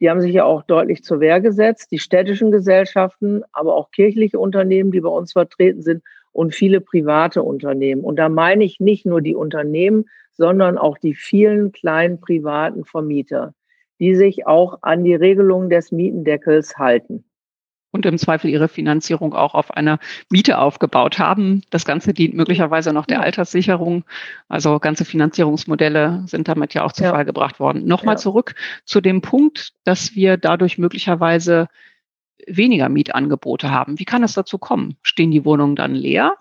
Die 0.00 0.10
haben 0.10 0.20
sich 0.20 0.32
ja 0.32 0.44
auch 0.44 0.62
deutlich 0.62 1.02
zur 1.02 1.20
Wehr 1.20 1.40
gesetzt, 1.40 1.90
die 1.90 1.98
städtischen 1.98 2.50
Gesellschaften, 2.50 3.42
aber 3.52 3.74
auch 3.74 3.90
kirchliche 3.90 4.38
Unternehmen, 4.38 4.90
die 4.92 5.00
bei 5.00 5.08
uns 5.08 5.32
vertreten 5.32 5.82
sind 5.82 6.02
und 6.32 6.54
viele 6.54 6.80
private 6.80 7.42
Unternehmen. 7.42 8.02
Und 8.04 8.16
da 8.16 8.28
meine 8.28 8.64
ich 8.64 8.80
nicht 8.80 9.06
nur 9.06 9.20
die 9.20 9.34
Unternehmen, 9.34 10.06
sondern 10.32 10.78
auch 10.78 10.98
die 10.98 11.14
vielen 11.14 11.72
kleinen 11.72 12.20
privaten 12.20 12.84
Vermieter, 12.84 13.54
die 14.00 14.14
sich 14.14 14.46
auch 14.46 14.78
an 14.82 15.04
die 15.04 15.14
Regelungen 15.14 15.70
des 15.70 15.92
Mietendeckels 15.92 16.76
halten 16.78 17.24
und 17.90 18.06
im 18.06 18.18
Zweifel 18.18 18.50
ihre 18.50 18.68
Finanzierung 18.68 19.34
auch 19.34 19.54
auf 19.54 19.70
einer 19.70 19.98
Miete 20.30 20.58
aufgebaut 20.58 21.18
haben. 21.18 21.62
Das 21.70 21.84
Ganze 21.84 22.12
dient 22.12 22.34
möglicherweise 22.34 22.92
noch 22.92 23.06
der 23.06 23.20
Alterssicherung. 23.22 24.04
Also 24.48 24.78
ganze 24.78 25.04
Finanzierungsmodelle 25.04 26.24
sind 26.26 26.48
damit 26.48 26.74
ja 26.74 26.84
auch 26.84 26.92
zu 26.92 27.04
ja. 27.04 27.10
Fall 27.10 27.24
gebracht 27.24 27.60
worden. 27.60 27.86
Nochmal 27.86 28.14
ja. 28.14 28.18
zurück 28.18 28.54
zu 28.84 29.00
dem 29.00 29.20
Punkt, 29.22 29.72
dass 29.84 30.14
wir 30.14 30.36
dadurch 30.36 30.78
möglicherweise 30.78 31.68
weniger 32.46 32.88
Mietangebote 32.88 33.70
haben. 33.70 33.98
Wie 33.98 34.04
kann 34.04 34.22
es 34.22 34.34
dazu 34.34 34.58
kommen? 34.58 34.96
Stehen 35.02 35.30
die 35.30 35.44
Wohnungen 35.44 35.76
dann 35.76 35.94
leer? 35.94 36.34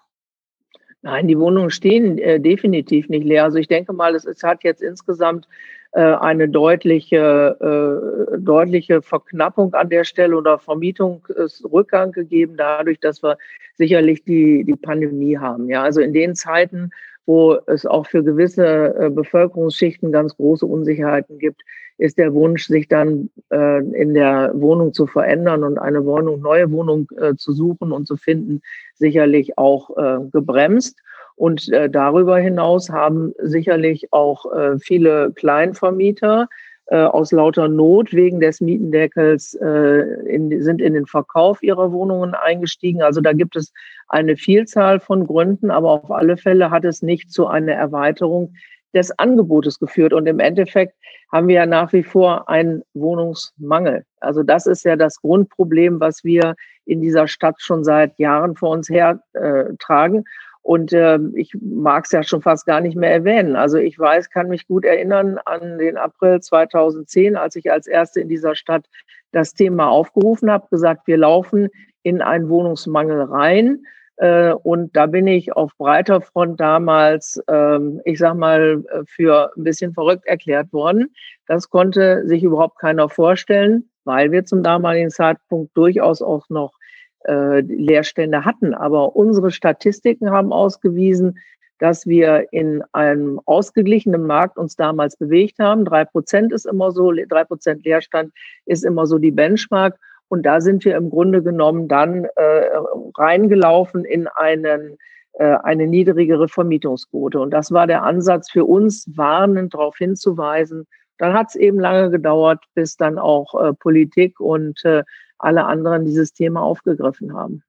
Nein, 1.02 1.28
die 1.28 1.40
Wohnungen 1.40 1.70
stehen 1.70 2.18
äh, 2.18 2.40
definitiv 2.40 3.08
nicht 3.08 3.24
leer. 3.24 3.46
Also 3.46 3.58
ich 3.60 3.68
denke 3.68 3.94
mal, 3.94 4.16
es, 4.16 4.26
es 4.26 4.44
hat 4.44 4.64
jetzt 4.64 4.82
insgesamt 4.82 5.48
eine 5.94 6.50
deutliche, 6.50 7.58
äh, 7.60 8.38
deutliche 8.40 9.02
Verknappung 9.02 9.74
an 9.74 9.90
der 9.90 10.04
Stelle 10.04 10.36
oder 10.36 10.60
Vermietungsrückgang 10.60 12.12
gegeben, 12.12 12.56
dadurch, 12.58 13.00
dass 13.00 13.24
wir 13.24 13.38
sicherlich 13.76 14.24
die, 14.24 14.64
die 14.64 14.76
Pandemie 14.76 15.38
haben. 15.38 15.70
Ja, 15.70 15.84
also 15.84 16.02
in 16.02 16.14
den 16.14 16.36
Zeiten, 16.36 16.92
wo 17.26 17.58
es 17.68 17.86
auch 17.86 18.08
für 18.08 18.24
gewisse 18.24 18.96
äh, 18.98 19.10
Bevölkerungsschichten 19.10 20.12
ganz 20.12 20.36
große 20.36 20.66
Unsicherheiten 20.66 21.40
gibt, 21.40 21.62
ist 21.98 22.18
der 22.18 22.34
Wunsch, 22.34 22.68
sich 22.68 22.88
dann 22.88 23.30
äh, 23.52 23.80
in 23.80 24.14
der 24.14 24.52
Wohnung 24.54 24.94
zu 24.94 25.08
verändern 25.08 25.64
und 25.64 25.78
eine 25.78 26.06
Wohnung, 26.06 26.42
neue 26.42 26.72
Wohnung 26.72 27.10
äh, 27.20 27.36
zu 27.36 27.54
suchen 27.54 27.92
und 27.92 28.08
zu 28.08 28.18
finden, 28.18 28.62
sicherlich 28.96 29.58
auch 29.58 29.98
äh, 29.98 30.20
gebremst. 30.32 31.00
Und 31.38 31.72
äh, 31.72 31.90
darüber 31.90 32.40
hinaus 32.40 32.90
haben 32.90 33.34
sicherlich 33.38 34.12
auch 34.12 34.52
äh, 34.52 34.80
viele 34.80 35.32
Kleinvermieter 35.34 36.50
äh, 36.88 37.04
aus 37.04 37.32
lauter 37.32 37.68
Not 37.68 38.12
wegen 38.12 38.40
des 38.40 38.60
Mietendeckels 38.60 39.54
äh, 39.56 40.02
in, 40.26 40.64
sind 40.64 40.82
in 40.82 40.96
den 40.96 41.06
Verkauf 41.06 41.62
ihrer 41.62 41.92
Wohnungen 41.92 42.34
eingestiegen. 42.34 43.04
Also 43.04 43.22
da 43.22 43.34
gibt 43.34 43.56
es 43.56 43.72
eine 44.08 44.36
Vielzahl 44.36 45.00
von 45.00 45.28
Gründen, 45.28 45.70
aber 45.70 45.92
auf 45.92 46.12
alle 46.12 46.38
Fälle 46.38 46.72
hat 46.72 46.86
es 46.86 47.04
nicht 47.04 47.32
zu 47.32 47.46
einer 47.46 47.74
Erweiterung 47.74 48.54
des 48.96 49.12
Angebotes 49.20 49.80
geführt. 49.80 50.14
Und 50.14 50.26
im 50.26 50.40
Endeffekt 50.40 50.96
haben 51.32 51.48
wir 51.48 51.56
ja 51.56 51.66
nach 51.68 51.94
wie 51.94 52.04
vor 52.04 52.50
einen 52.50 52.82
Wohnungsmangel. 52.96 54.06
Also 54.22 54.42
das 54.42 54.66
ist 54.66 54.86
ja 54.86 54.96
das 54.96 55.22
Grundproblem, 55.22 56.00
was 56.00 56.24
wir 56.24 56.56
in 56.86 57.02
dieser 57.02 57.28
Stadt 57.28 57.58
schon 57.60 57.84
seit 57.84 58.18
Jahren 58.18 58.56
vor 58.56 58.70
uns 58.70 58.90
her 58.90 59.22
äh, 59.34 59.66
tragen. 59.78 60.24
Und 60.68 60.92
äh, 60.92 61.18
ich 61.36 61.54
mag 61.62 62.04
es 62.04 62.12
ja 62.12 62.24
schon 62.24 62.42
fast 62.42 62.66
gar 62.66 62.82
nicht 62.82 62.98
mehr 62.98 63.10
erwähnen. 63.10 63.56
Also 63.56 63.78
ich 63.78 63.98
weiß, 63.98 64.30
kann 64.30 64.50
mich 64.50 64.68
gut 64.68 64.84
erinnern 64.84 65.40
an 65.46 65.78
den 65.78 65.96
April 65.96 66.42
2010, 66.42 67.38
als 67.38 67.56
ich 67.56 67.72
als 67.72 67.88
Erste 67.88 68.20
in 68.20 68.28
dieser 68.28 68.54
Stadt 68.54 68.86
das 69.32 69.54
Thema 69.54 69.88
aufgerufen 69.88 70.52
habe, 70.52 70.68
gesagt, 70.70 71.08
wir 71.08 71.16
laufen 71.16 71.70
in 72.04 72.22
einen 72.22 72.50
Wohnungsmangel 72.50 73.22
rein. 73.22 73.86
Äh, 74.18 74.52
und 74.52 74.94
da 74.94 75.06
bin 75.06 75.26
ich 75.26 75.56
auf 75.56 75.72
breiter 75.78 76.20
Front 76.20 76.60
damals, 76.60 77.42
ähm, 77.48 78.02
ich 78.04 78.20
sag 78.20 78.36
mal, 78.36 78.84
äh, 78.92 79.04
für 79.06 79.54
ein 79.56 79.64
bisschen 79.64 79.94
verrückt 79.94 80.26
erklärt 80.26 80.74
worden. 80.74 81.16
Das 81.46 81.70
konnte 81.70 82.28
sich 82.28 82.44
überhaupt 82.44 82.78
keiner 82.78 83.08
vorstellen, 83.08 83.90
weil 84.04 84.34
wir 84.34 84.44
zum 84.44 84.64
damaligen 84.64 85.12
Zeitpunkt 85.12 85.78
durchaus 85.78 86.22
auch 86.22 86.50
noch 86.50 86.77
äh, 87.26 87.62
Leerstände 87.62 88.46
hatten. 88.46 88.74
Aber 88.74 89.16
unsere 89.16 89.52
Statistiken 89.52 90.32
haben 90.32 90.52
ausgewiesen, 90.52 91.40
dass 91.80 92.08
wir 92.08 92.48
in 92.52 92.84
einem 92.92 93.40
ausgeglichenen 93.46 94.26
Markt 94.26 94.58
uns 94.58 94.76
damals 94.76 95.16
bewegt 95.16 95.60
haben. 95.60 95.86
Drei 95.86 96.06
Prozent 96.06 96.52
ist 96.52 96.66
immer 96.66 96.92
so, 96.92 97.12
drei 97.12 97.44
Prozent 97.44 97.86
Leerstand 97.86 98.34
ist 98.66 98.84
immer 98.84 99.06
so 99.06 99.18
die 99.18 99.32
Benchmark. 99.32 99.98
Und 100.30 100.46
da 100.46 100.60
sind 100.60 100.84
wir 100.84 100.96
im 100.98 101.10
Grunde 101.10 101.42
genommen 101.42 101.88
dann 101.88 102.26
äh, 102.36 102.70
reingelaufen 103.18 104.04
in 104.04 104.28
einen, 104.28 104.98
äh, 105.34 105.56
eine 105.64 105.88
niedrigere 105.88 106.48
Vermietungsquote. 106.48 107.40
Und 107.40 107.52
das 107.52 107.72
war 107.72 107.88
der 107.88 108.04
Ansatz 108.04 108.52
für 108.52 108.66
uns, 108.66 109.08
warnend 109.16 109.74
darauf 109.74 109.98
hinzuweisen. 109.98 110.86
Dann 111.18 111.34
hat 111.34 111.48
es 111.50 111.56
eben 111.56 111.80
lange 111.80 112.12
gedauert, 112.12 112.64
bis 112.76 112.98
dann 112.98 113.18
auch 113.18 113.54
äh, 113.56 113.74
Politik 113.74 114.40
und 114.40 114.84
äh, 114.84 115.04
alle 115.40 115.66
anderen 115.66 116.06
dieses 116.06 116.34
Thema 116.34 116.62
aufgegriffen 116.62 117.34
haben. 117.34 117.64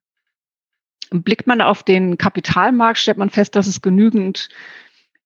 Blickt 1.11 1.47
man 1.47 1.61
auf 1.61 1.83
den 1.83 2.17
Kapitalmarkt, 2.17 2.99
stellt 2.99 3.17
man 3.17 3.29
fest, 3.29 3.55
dass 3.55 3.67
es 3.67 3.81
genügend 3.81 4.49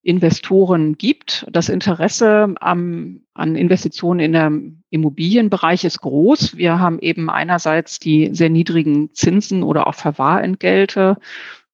Investoren 0.02 0.96
gibt. 0.96 1.46
Das 1.50 1.68
Interesse 1.68 2.54
am, 2.60 3.22
an 3.32 3.56
Investitionen 3.56 4.20
in 4.20 4.32
der 4.32 4.52
Immobilienbereich 4.90 5.84
ist 5.84 6.00
groß. 6.00 6.56
Wir 6.56 6.78
haben 6.78 6.98
eben 7.00 7.30
einerseits 7.30 7.98
die 7.98 8.30
sehr 8.32 8.50
niedrigen 8.50 9.14
Zinsen 9.14 9.62
oder 9.62 9.86
auch 9.86 9.94
Verwahrentgelte. 9.94 11.16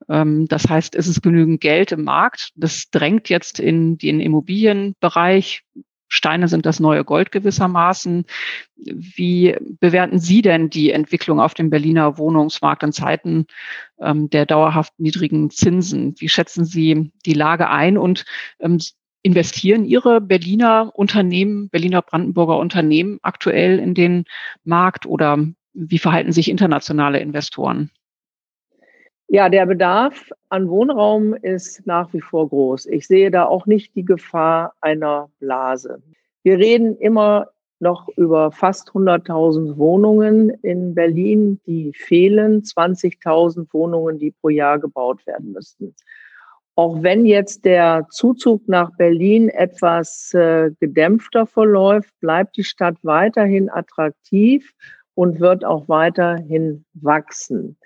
Ähm, 0.08 0.46
das 0.46 0.68
heißt, 0.68 0.94
es 0.94 1.08
ist 1.08 1.22
genügend 1.22 1.60
Geld 1.60 1.92
im 1.92 2.04
Markt. 2.04 2.52
Das 2.54 2.90
drängt 2.90 3.28
jetzt 3.28 3.58
in 3.58 3.98
den 3.98 4.20
Immobilienbereich. 4.20 5.64
Steine 6.10 6.48
sind 6.48 6.66
das 6.66 6.80
neue 6.80 7.04
Gold 7.04 7.30
gewissermaßen. 7.30 8.24
Wie 8.76 9.56
bewerten 9.78 10.18
Sie 10.18 10.42
denn 10.42 10.68
die 10.68 10.90
Entwicklung 10.90 11.40
auf 11.40 11.54
dem 11.54 11.70
Berliner 11.70 12.18
Wohnungsmarkt 12.18 12.82
in 12.82 12.92
Zeiten 12.92 13.46
ähm, 14.00 14.28
der 14.28 14.44
dauerhaft 14.44 14.92
niedrigen 14.98 15.50
Zinsen? 15.50 16.14
Wie 16.18 16.28
schätzen 16.28 16.64
Sie 16.64 17.12
die 17.24 17.32
Lage 17.32 17.70
ein 17.70 17.96
und 17.96 18.24
ähm, 18.58 18.78
investieren 19.22 19.84
Ihre 19.84 20.20
Berliner 20.20 20.90
Unternehmen, 20.94 21.68
Berliner 21.70 22.02
Brandenburger 22.02 22.58
Unternehmen 22.58 23.18
aktuell 23.22 23.78
in 23.78 23.94
den 23.94 24.24
Markt 24.64 25.06
oder 25.06 25.38
wie 25.72 25.98
verhalten 25.98 26.32
sich 26.32 26.50
internationale 26.50 27.20
Investoren? 27.20 27.90
Ja, 29.32 29.48
der 29.48 29.64
Bedarf 29.64 30.32
an 30.48 30.68
Wohnraum 30.68 31.34
ist 31.34 31.86
nach 31.86 32.12
wie 32.12 32.20
vor 32.20 32.48
groß. 32.48 32.86
Ich 32.86 33.06
sehe 33.06 33.30
da 33.30 33.44
auch 33.44 33.64
nicht 33.64 33.94
die 33.94 34.04
Gefahr 34.04 34.74
einer 34.80 35.30
Blase. 35.38 36.02
Wir 36.42 36.58
reden 36.58 36.96
immer 36.96 37.46
noch 37.78 38.08
über 38.16 38.50
fast 38.50 38.88
100.000 38.88 39.76
Wohnungen 39.76 40.50
in 40.62 40.96
Berlin, 40.96 41.60
die 41.64 41.92
fehlen, 41.92 42.62
20.000 42.62 43.72
Wohnungen, 43.72 44.18
die 44.18 44.32
pro 44.32 44.48
Jahr 44.48 44.80
gebaut 44.80 45.24
werden 45.28 45.52
müssten. 45.52 45.94
Auch 46.74 47.00
wenn 47.00 47.24
jetzt 47.24 47.64
der 47.64 48.08
Zuzug 48.10 48.66
nach 48.66 48.90
Berlin 48.96 49.48
etwas 49.48 50.34
äh, 50.34 50.72
gedämpfter 50.80 51.46
verläuft, 51.46 52.12
bleibt 52.18 52.56
die 52.56 52.64
Stadt 52.64 52.96
weiterhin 53.02 53.70
attraktiv 53.70 54.72
und 55.14 55.38
wird 55.38 55.64
auch 55.64 55.88
weiterhin 55.88 56.84
wachsen. 56.94 57.76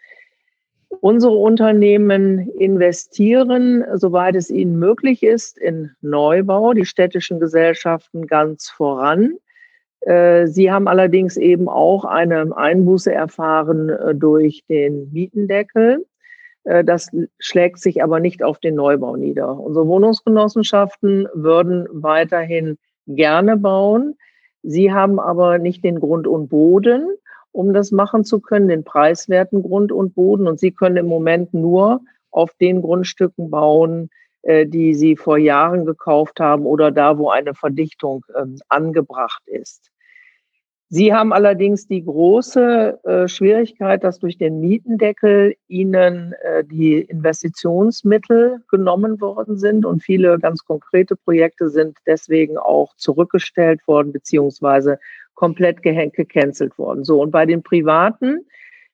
Unsere 1.00 1.34
Unternehmen 1.34 2.50
investieren, 2.58 3.84
soweit 3.94 4.36
es 4.36 4.50
ihnen 4.50 4.78
möglich 4.78 5.22
ist, 5.22 5.58
in 5.58 5.90
Neubau, 6.00 6.72
die 6.72 6.86
städtischen 6.86 7.40
Gesellschaften 7.40 8.26
ganz 8.26 8.68
voran. 8.68 9.34
Äh, 10.00 10.46
sie 10.46 10.70
haben 10.70 10.88
allerdings 10.88 11.36
eben 11.36 11.68
auch 11.68 12.04
eine 12.04 12.56
Einbuße 12.56 13.12
erfahren 13.12 13.88
äh, 13.88 14.14
durch 14.14 14.64
den 14.68 15.10
Mietendeckel. 15.12 16.04
Äh, 16.64 16.84
das 16.84 17.10
schlägt 17.38 17.78
sich 17.78 18.02
aber 18.02 18.20
nicht 18.20 18.42
auf 18.42 18.58
den 18.58 18.74
Neubau 18.74 19.16
nieder. 19.16 19.58
Unsere 19.58 19.86
Wohnungsgenossenschaften 19.86 21.28
würden 21.32 21.86
weiterhin 21.90 22.76
gerne 23.06 23.56
bauen. 23.56 24.16
Sie 24.62 24.92
haben 24.92 25.20
aber 25.20 25.58
nicht 25.58 25.84
den 25.84 26.00
Grund 26.00 26.26
und 26.26 26.48
Boden, 26.48 27.06
um 27.54 27.72
das 27.72 27.92
machen 27.92 28.24
zu 28.24 28.40
können, 28.40 28.68
den 28.68 28.84
preiswerten 28.84 29.62
Grund 29.62 29.92
und 29.92 30.14
Boden. 30.14 30.48
Und 30.48 30.58
Sie 30.58 30.72
können 30.72 30.96
im 30.96 31.06
Moment 31.06 31.54
nur 31.54 32.00
auf 32.30 32.52
den 32.60 32.82
Grundstücken 32.82 33.48
bauen, 33.48 34.10
äh, 34.42 34.66
die 34.66 34.94
Sie 34.94 35.16
vor 35.16 35.38
Jahren 35.38 35.86
gekauft 35.86 36.40
haben 36.40 36.66
oder 36.66 36.90
da, 36.90 37.16
wo 37.16 37.30
eine 37.30 37.54
Verdichtung 37.54 38.24
ähm, 38.36 38.58
angebracht 38.68 39.42
ist. 39.46 39.92
Sie 40.88 41.14
haben 41.14 41.32
allerdings 41.32 41.86
die 41.86 42.04
große 42.04 43.00
äh, 43.04 43.28
Schwierigkeit, 43.28 44.04
dass 44.04 44.18
durch 44.18 44.36
den 44.36 44.60
Mietendeckel 44.60 45.54
Ihnen 45.66 46.34
äh, 46.42 46.64
die 46.64 47.00
Investitionsmittel 47.00 48.62
genommen 48.68 49.20
worden 49.20 49.56
sind 49.56 49.86
und 49.86 50.02
viele 50.02 50.38
ganz 50.38 50.64
konkrete 50.64 51.16
Projekte 51.16 51.68
sind 51.68 51.98
deswegen 52.06 52.58
auch 52.58 52.94
zurückgestellt 52.96 53.80
worden 53.86 54.12
beziehungsweise 54.12 54.98
komplett 55.34 55.82
gecancelt 55.82 56.78
worden. 56.78 57.04
So 57.04 57.20
und 57.20 57.30
bei 57.30 57.46
den 57.46 57.62
Privaten 57.62 58.46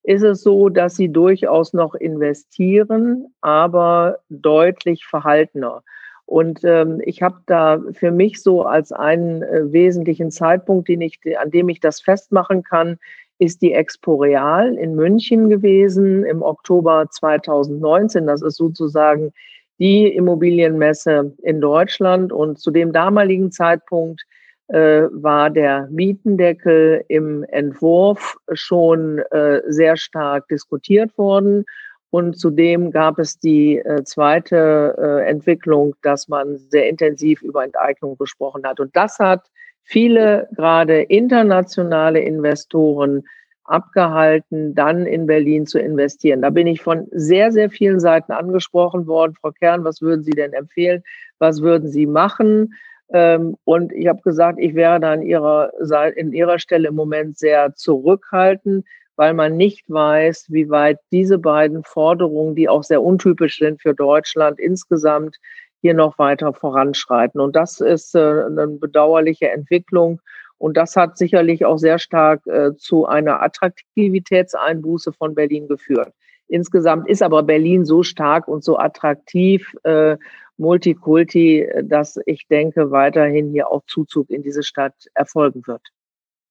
ist 0.03 0.23
es 0.23 0.43
so, 0.43 0.69
dass 0.69 0.97
sie 0.97 1.11
durchaus 1.11 1.73
noch 1.73 1.95
investieren, 1.95 3.27
aber 3.41 4.19
deutlich 4.29 5.05
verhaltener. 5.05 5.83
Und 6.31 6.61
ähm, 6.63 7.03
ich 7.05 7.23
habe 7.23 7.41
da 7.47 7.83
für 7.93 8.13
mich 8.13 8.41
so 8.41 8.63
als 8.63 8.93
einen 8.93 9.43
äh, 9.43 9.73
wesentlichen 9.73 10.31
Zeitpunkt, 10.31 10.89
den 10.89 11.01
ich, 11.01 11.19
an 11.37 11.51
dem 11.51 11.69
ich 11.69 11.81
das 11.81 12.01
festmachen 12.01 12.63
kann, 12.63 12.99
ist 13.41 13.63
die 13.63 13.73
Expo 13.73 14.15
Real 14.17 14.77
in 14.77 14.95
München 14.95 15.49
gewesen 15.49 16.25
im 16.25 16.43
Oktober 16.43 17.09
2019. 17.11 18.27
Das 18.27 18.43
ist 18.43 18.57
sozusagen 18.57 19.33
die 19.81 20.07
Immobilienmesse 20.07 21.35
in 21.43 21.61
Deutschland. 21.61 22.33
Und 22.33 22.61
zu 22.61 22.71
dem 22.71 22.93
damaligen 22.93 23.51
Zeitpunkt 23.51 24.23
war 24.73 25.51
der 25.51 25.89
Mietendeckel 25.91 27.05
im 27.09 27.45
Entwurf 27.45 28.37
schon 28.53 29.19
äh, 29.31 29.63
sehr 29.67 29.97
stark 29.97 30.47
diskutiert 30.49 31.17
worden. 31.19 31.65
Und 32.11 32.39
zudem 32.39 32.91
gab 32.91 33.19
es 33.19 33.39
die 33.39 33.79
äh, 33.79 34.03
zweite 34.05 34.97
äh, 34.99 35.29
Entwicklung, 35.29 35.95
dass 36.03 36.29
man 36.29 36.57
sehr 36.57 36.89
intensiv 36.89 37.43
über 37.43 37.65
Enteignung 37.65 38.17
gesprochen 38.17 38.67
hat. 38.67 38.81
Und 38.81 38.95
das 38.97 39.19
hat 39.21 39.49
viele 39.83 40.49
gerade 40.57 41.03
internationale 41.03 42.21
Investoren 42.21 43.25
abgehalten, 43.65 44.75
dann 44.75 45.07
in 45.07 45.27
Berlin 45.27 45.67
zu 45.67 45.79
investieren. 45.79 46.43
Da 46.43 46.51
bin 46.51 46.67
ich 46.67 46.83
von 46.83 47.07
sehr, 47.13 47.53
sehr 47.53 47.71
vielen 47.71 48.01
Seiten 48.01 48.33
angesprochen 48.33 49.07
worden. 49.07 49.35
Frau 49.41 49.53
Kern, 49.53 49.85
was 49.85 50.03
würden 50.03 50.25
Sie 50.25 50.33
denn 50.33 50.53
empfehlen? 50.53 51.03
Was 51.39 51.63
würden 51.63 51.89
Sie 51.89 52.07
machen? 52.07 52.75
Ähm, 53.13 53.57
und 53.65 53.93
ich 53.93 54.07
habe 54.07 54.23
gesagt, 54.23 54.59
ich 54.61 54.75
wäre 54.75 55.01
da 55.01 55.13
an 55.13 55.23
ihrer, 55.23 55.73
in 56.17 56.33
Ihrer 56.33 56.59
Stelle 56.59 56.89
im 56.89 56.95
Moment 56.95 57.39
sehr 57.39 57.75
zurückhaltend 57.75 58.85
weil 59.21 59.35
man 59.35 59.59
nicht 59.59 59.85
weiß, 59.91 60.47
wie 60.49 60.71
weit 60.71 60.99
diese 61.13 61.37
beiden 61.37 61.85
Forderungen, 61.85 62.55
die 62.55 62.71
auch 62.71 62.83
sehr 62.83 63.03
untypisch 63.03 63.59
sind 63.59 63.83
für 63.83 63.93
Deutschland 63.93 64.59
insgesamt, 64.59 65.37
hier 65.83 65.93
noch 65.93 66.19
weiter 66.19 66.55
voranschreiten. 66.55 67.39
Und 67.39 67.55
das 67.55 67.81
ist 67.81 68.15
äh, 68.15 68.19
eine 68.19 68.67
bedauerliche 68.67 69.51
Entwicklung. 69.51 70.23
Und 70.57 70.79
das 70.79 70.97
hat 70.97 71.19
sicherlich 71.19 71.67
auch 71.67 71.77
sehr 71.77 71.99
stark 71.99 72.47
äh, 72.47 72.75
zu 72.77 73.05
einer 73.05 73.43
Attraktivitätseinbuße 73.43 75.13
von 75.13 75.35
Berlin 75.35 75.69
geführt. 75.69 76.15
Insgesamt 76.49 77.07
ist 77.07 77.23
aber 77.23 77.43
Berlin 77.43 77.85
so 77.85 78.03
stark 78.03 78.49
und 78.49 78.65
so 78.65 78.79
attraktiv, 78.79 79.77
äh, 79.83 80.17
Multikulti, 80.61 81.67
dass 81.85 82.19
ich 82.27 82.47
denke, 82.47 82.91
weiterhin 82.91 83.51
hier 83.51 83.71
auch 83.71 83.83
Zuzug 83.87 84.29
in 84.31 84.43
diese 84.43 84.63
Stadt 84.63 84.95
erfolgen 85.15 85.63
wird. 85.67 85.83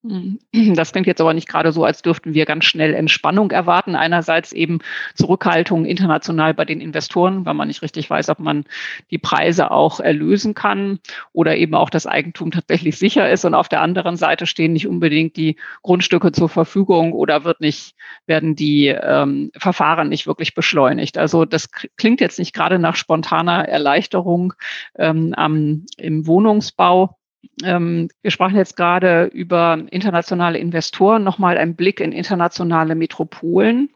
Mhm. 0.02 0.40
Das 0.76 0.94
klingt 0.94 1.08
jetzt 1.08 1.20
aber 1.20 1.34
nicht 1.34 1.50
gerade 1.50 1.74
so, 1.74 1.84
als 1.84 2.02
dürften 2.02 2.34
wir 2.34 2.46
ganz 2.46 2.64
schnell 2.64 2.94
Entspannung 2.94 3.52
erwarten. 3.52 3.96
Einerseits 3.96 4.54
eben 4.54 4.80
Zurückhaltung 5.16 5.84
international 5.84 6.54
bei 6.54 6.64
den 6.64 6.80
Investoren, 6.80 7.46
weil 7.46 7.54
man 7.54 7.68
nicht 7.68 7.82
richtig 7.82 8.10
weiß, 8.10 8.30
ob 8.30 8.40
man 8.40 8.64
die 9.12 9.18
Preise 9.18 9.72
auch 9.72 10.00
erlösen 10.00 10.54
kann 10.54 11.00
oder 11.34 11.58
eben 11.58 11.76
auch 11.76 11.90
das 11.90 12.08
Eigentum 12.08 12.52
tatsächlich 12.52 12.98
sicher 12.98 13.30
ist. 13.30 13.44
Und 13.44 13.54
auf 13.54 13.68
der 13.68 13.82
anderen 13.82 14.16
Seite 14.16 14.46
stehen 14.46 14.72
nicht 14.72 14.88
unbedingt 14.88 15.36
die 15.36 15.58
Grundstücke 15.82 16.32
zur 16.32 16.48
Verfügung 16.48 17.12
oder 17.12 17.44
wird 17.44 17.60
nicht, 17.60 17.96
werden 18.26 18.56
die 18.56 18.88
ähm, 18.88 19.52
Verfahren 19.58 20.08
nicht 20.08 20.28
wirklich 20.28 20.54
beschleunigt. 20.54 21.18
Also 21.18 21.44
das 21.44 21.70
klingt 21.98 22.22
jetzt 22.22 22.40
nicht 22.40 22.54
gerade 22.54 22.80
nach 22.80 22.96
spontaner 22.96 23.68
Erleichterung 23.68 24.54
ähm, 24.98 25.34
am, 25.36 25.86
im 25.98 26.26
Wohnungsbau. 26.26 27.19
Ähm, 27.64 28.10
wir 28.22 28.32
sprachen 28.32 28.56
jetzt 28.56 28.76
gerade 28.76 29.26
über 29.26 29.82
internationale 29.92 30.60
Investoren, 30.60 31.24
nochmal 31.24 31.58
ein 31.58 31.76
Blick 31.76 32.00
in 32.00 32.12
internationale 32.12 32.96
Metropolen. 32.96 33.90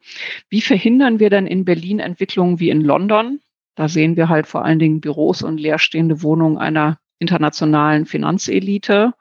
Wie 0.50 0.62
verhindern 0.62 1.20
wir 1.20 1.30
denn 1.30 1.48
in 1.48 1.66
Berlin 1.66 2.00
Entwicklungen 2.00 2.60
wie 2.60 2.70
in 2.70 2.82
London? 2.82 3.40
Da 3.76 3.88
sehen 3.88 4.16
wir 4.16 4.30
halt 4.30 4.48
vor 4.48 4.64
allen 4.64 4.80
Dingen 4.80 5.02
Büros 5.02 5.42
und 5.42 5.60
leerstehende 5.60 6.22
Wohnungen 6.22 6.58
einer 6.58 7.00
internationalen 7.20 8.06
Finanzelite 8.06 9.14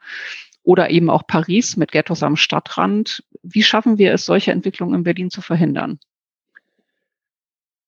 oder 0.63 0.89
eben 0.89 1.09
auch 1.09 1.27
Paris 1.27 1.77
mit 1.77 1.91
Ghettos 1.91 2.23
am 2.23 2.35
Stadtrand. 2.35 3.23
Wie 3.41 3.63
schaffen 3.63 3.97
wir 3.97 4.13
es, 4.13 4.25
solche 4.25 4.51
Entwicklungen 4.51 4.95
in 4.95 5.03
Berlin 5.03 5.29
zu 5.29 5.41
verhindern? 5.41 5.99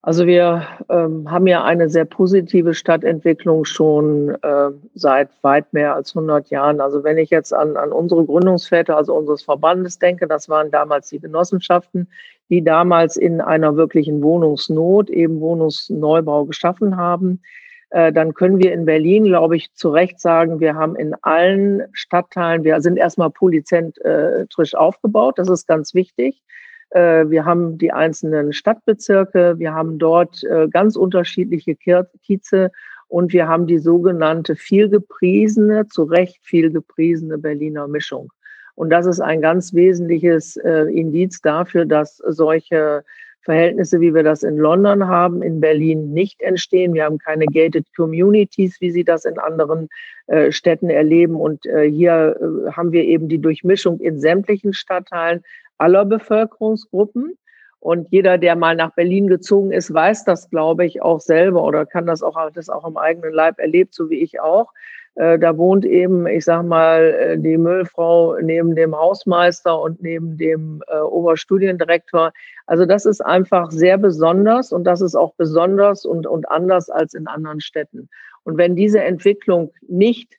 Also 0.06 0.24
wir 0.24 0.64
ähm, 0.88 1.28
haben 1.28 1.48
ja 1.48 1.64
eine 1.64 1.88
sehr 1.88 2.04
positive 2.04 2.74
Stadtentwicklung 2.74 3.64
schon 3.64 4.36
äh, 4.40 4.70
seit 4.94 5.30
weit 5.42 5.72
mehr 5.72 5.96
als 5.96 6.14
100 6.14 6.48
Jahren. 6.48 6.80
Also 6.80 7.02
wenn 7.02 7.18
ich 7.18 7.30
jetzt 7.30 7.52
an, 7.52 7.76
an 7.76 7.90
unsere 7.90 8.24
Gründungsväter, 8.24 8.96
also 8.96 9.16
unseres 9.16 9.42
Verbandes 9.42 9.98
denke, 9.98 10.28
das 10.28 10.48
waren 10.48 10.70
damals 10.70 11.08
die 11.08 11.18
Genossenschaften, 11.18 12.08
die 12.50 12.62
damals 12.62 13.16
in 13.16 13.40
einer 13.40 13.76
wirklichen 13.76 14.22
Wohnungsnot 14.22 15.10
eben 15.10 15.40
Wohnungsneubau 15.40 16.44
geschaffen 16.44 16.96
haben. 16.96 17.42
Äh, 17.90 18.12
dann 18.12 18.32
können 18.32 18.62
wir 18.62 18.72
in 18.74 18.84
Berlin, 18.84 19.24
glaube 19.24 19.56
ich, 19.56 19.74
zu 19.74 19.90
Recht 19.90 20.20
sagen, 20.20 20.60
wir 20.60 20.76
haben 20.76 20.94
in 20.94 21.16
allen 21.22 21.82
Stadtteilen, 21.90 22.62
wir 22.62 22.80
sind 22.80 22.96
erstmal 22.96 23.30
polyzentrisch 23.30 24.76
aufgebaut, 24.76 25.40
das 25.40 25.48
ist 25.48 25.66
ganz 25.66 25.94
wichtig. 25.94 26.44
Äh, 26.90 27.28
wir 27.28 27.44
haben 27.44 27.78
die 27.78 27.92
einzelnen 27.92 28.52
Stadtbezirke, 28.52 29.58
wir 29.58 29.74
haben 29.74 29.98
dort 29.98 30.42
äh, 30.44 30.68
ganz 30.68 30.96
unterschiedliche 30.96 31.76
Kieze 31.76 32.70
und 33.08 33.32
wir 33.32 33.48
haben 33.48 33.66
die 33.66 33.78
sogenannte 33.78 34.56
vielgepriesene, 34.56 35.86
zu 35.88 36.04
Recht 36.04 36.38
vielgepriesene 36.42 37.38
Berliner 37.38 37.88
Mischung. 37.88 38.32
Und 38.74 38.90
das 38.90 39.06
ist 39.06 39.20
ein 39.20 39.40
ganz 39.40 39.72
wesentliches 39.74 40.56
äh, 40.56 40.82
Indiz 40.92 41.40
dafür, 41.40 41.86
dass 41.86 42.18
solche 42.18 43.04
Verhältnisse, 43.46 44.00
wie 44.00 44.12
wir 44.12 44.24
das 44.24 44.42
in 44.42 44.56
London 44.56 45.06
haben, 45.06 45.40
in 45.40 45.60
Berlin 45.60 46.12
nicht 46.12 46.42
entstehen. 46.42 46.94
Wir 46.94 47.04
haben 47.04 47.18
keine 47.18 47.46
gated 47.46 47.86
communities, 47.96 48.76
wie 48.80 48.90
Sie 48.90 49.04
das 49.04 49.24
in 49.24 49.38
anderen 49.38 49.88
äh, 50.26 50.50
Städten 50.50 50.90
erleben. 50.90 51.36
Und 51.36 51.64
äh, 51.64 51.88
hier 51.88 52.36
äh, 52.40 52.72
haben 52.72 52.90
wir 52.90 53.04
eben 53.04 53.28
die 53.28 53.38
Durchmischung 53.38 54.00
in 54.00 54.18
sämtlichen 54.18 54.72
Stadtteilen, 54.72 55.42
aller 55.78 56.04
Bevölkerungsgruppen. 56.04 57.36
Und 57.80 58.08
jeder, 58.10 58.38
der 58.38 58.56
mal 58.56 58.74
nach 58.74 58.94
Berlin 58.94 59.28
gezogen 59.28 59.70
ist, 59.70 59.92
weiß 59.92 60.24
das, 60.24 60.50
glaube 60.50 60.86
ich, 60.86 61.02
auch 61.02 61.20
selber 61.20 61.62
oder 61.62 61.86
kann 61.86 62.06
das 62.06 62.22
auch, 62.22 62.36
das 62.52 62.68
auch 62.68 62.86
im 62.86 62.96
eigenen 62.96 63.32
Leib 63.32 63.58
erlebt, 63.58 63.94
so 63.94 64.10
wie 64.10 64.22
ich 64.22 64.40
auch. 64.40 64.72
Äh, 65.16 65.38
da 65.38 65.56
wohnt 65.56 65.84
eben, 65.84 66.26
ich 66.26 66.44
sag 66.44 66.64
mal, 66.64 67.02
äh, 67.02 67.38
die 67.38 67.56
Müllfrau 67.56 68.36
neben 68.40 68.74
dem 68.74 68.94
Hausmeister 68.94 69.80
und 69.80 70.02
neben 70.02 70.36
dem 70.36 70.82
äh, 70.88 70.98
Oberstudiendirektor. 70.98 72.32
Also 72.66 72.84
das 72.84 73.06
ist 73.06 73.24
einfach 73.24 73.70
sehr 73.70 73.98
besonders 73.98 74.72
und 74.72 74.84
das 74.84 75.00
ist 75.00 75.14
auch 75.14 75.34
besonders 75.34 76.04
und, 76.04 76.26
und 76.26 76.50
anders 76.50 76.90
als 76.90 77.14
in 77.14 77.26
anderen 77.26 77.60
Städten. 77.60 78.08
Und 78.44 78.58
wenn 78.58 78.76
diese 78.76 79.02
Entwicklung 79.02 79.72
nicht 79.88 80.34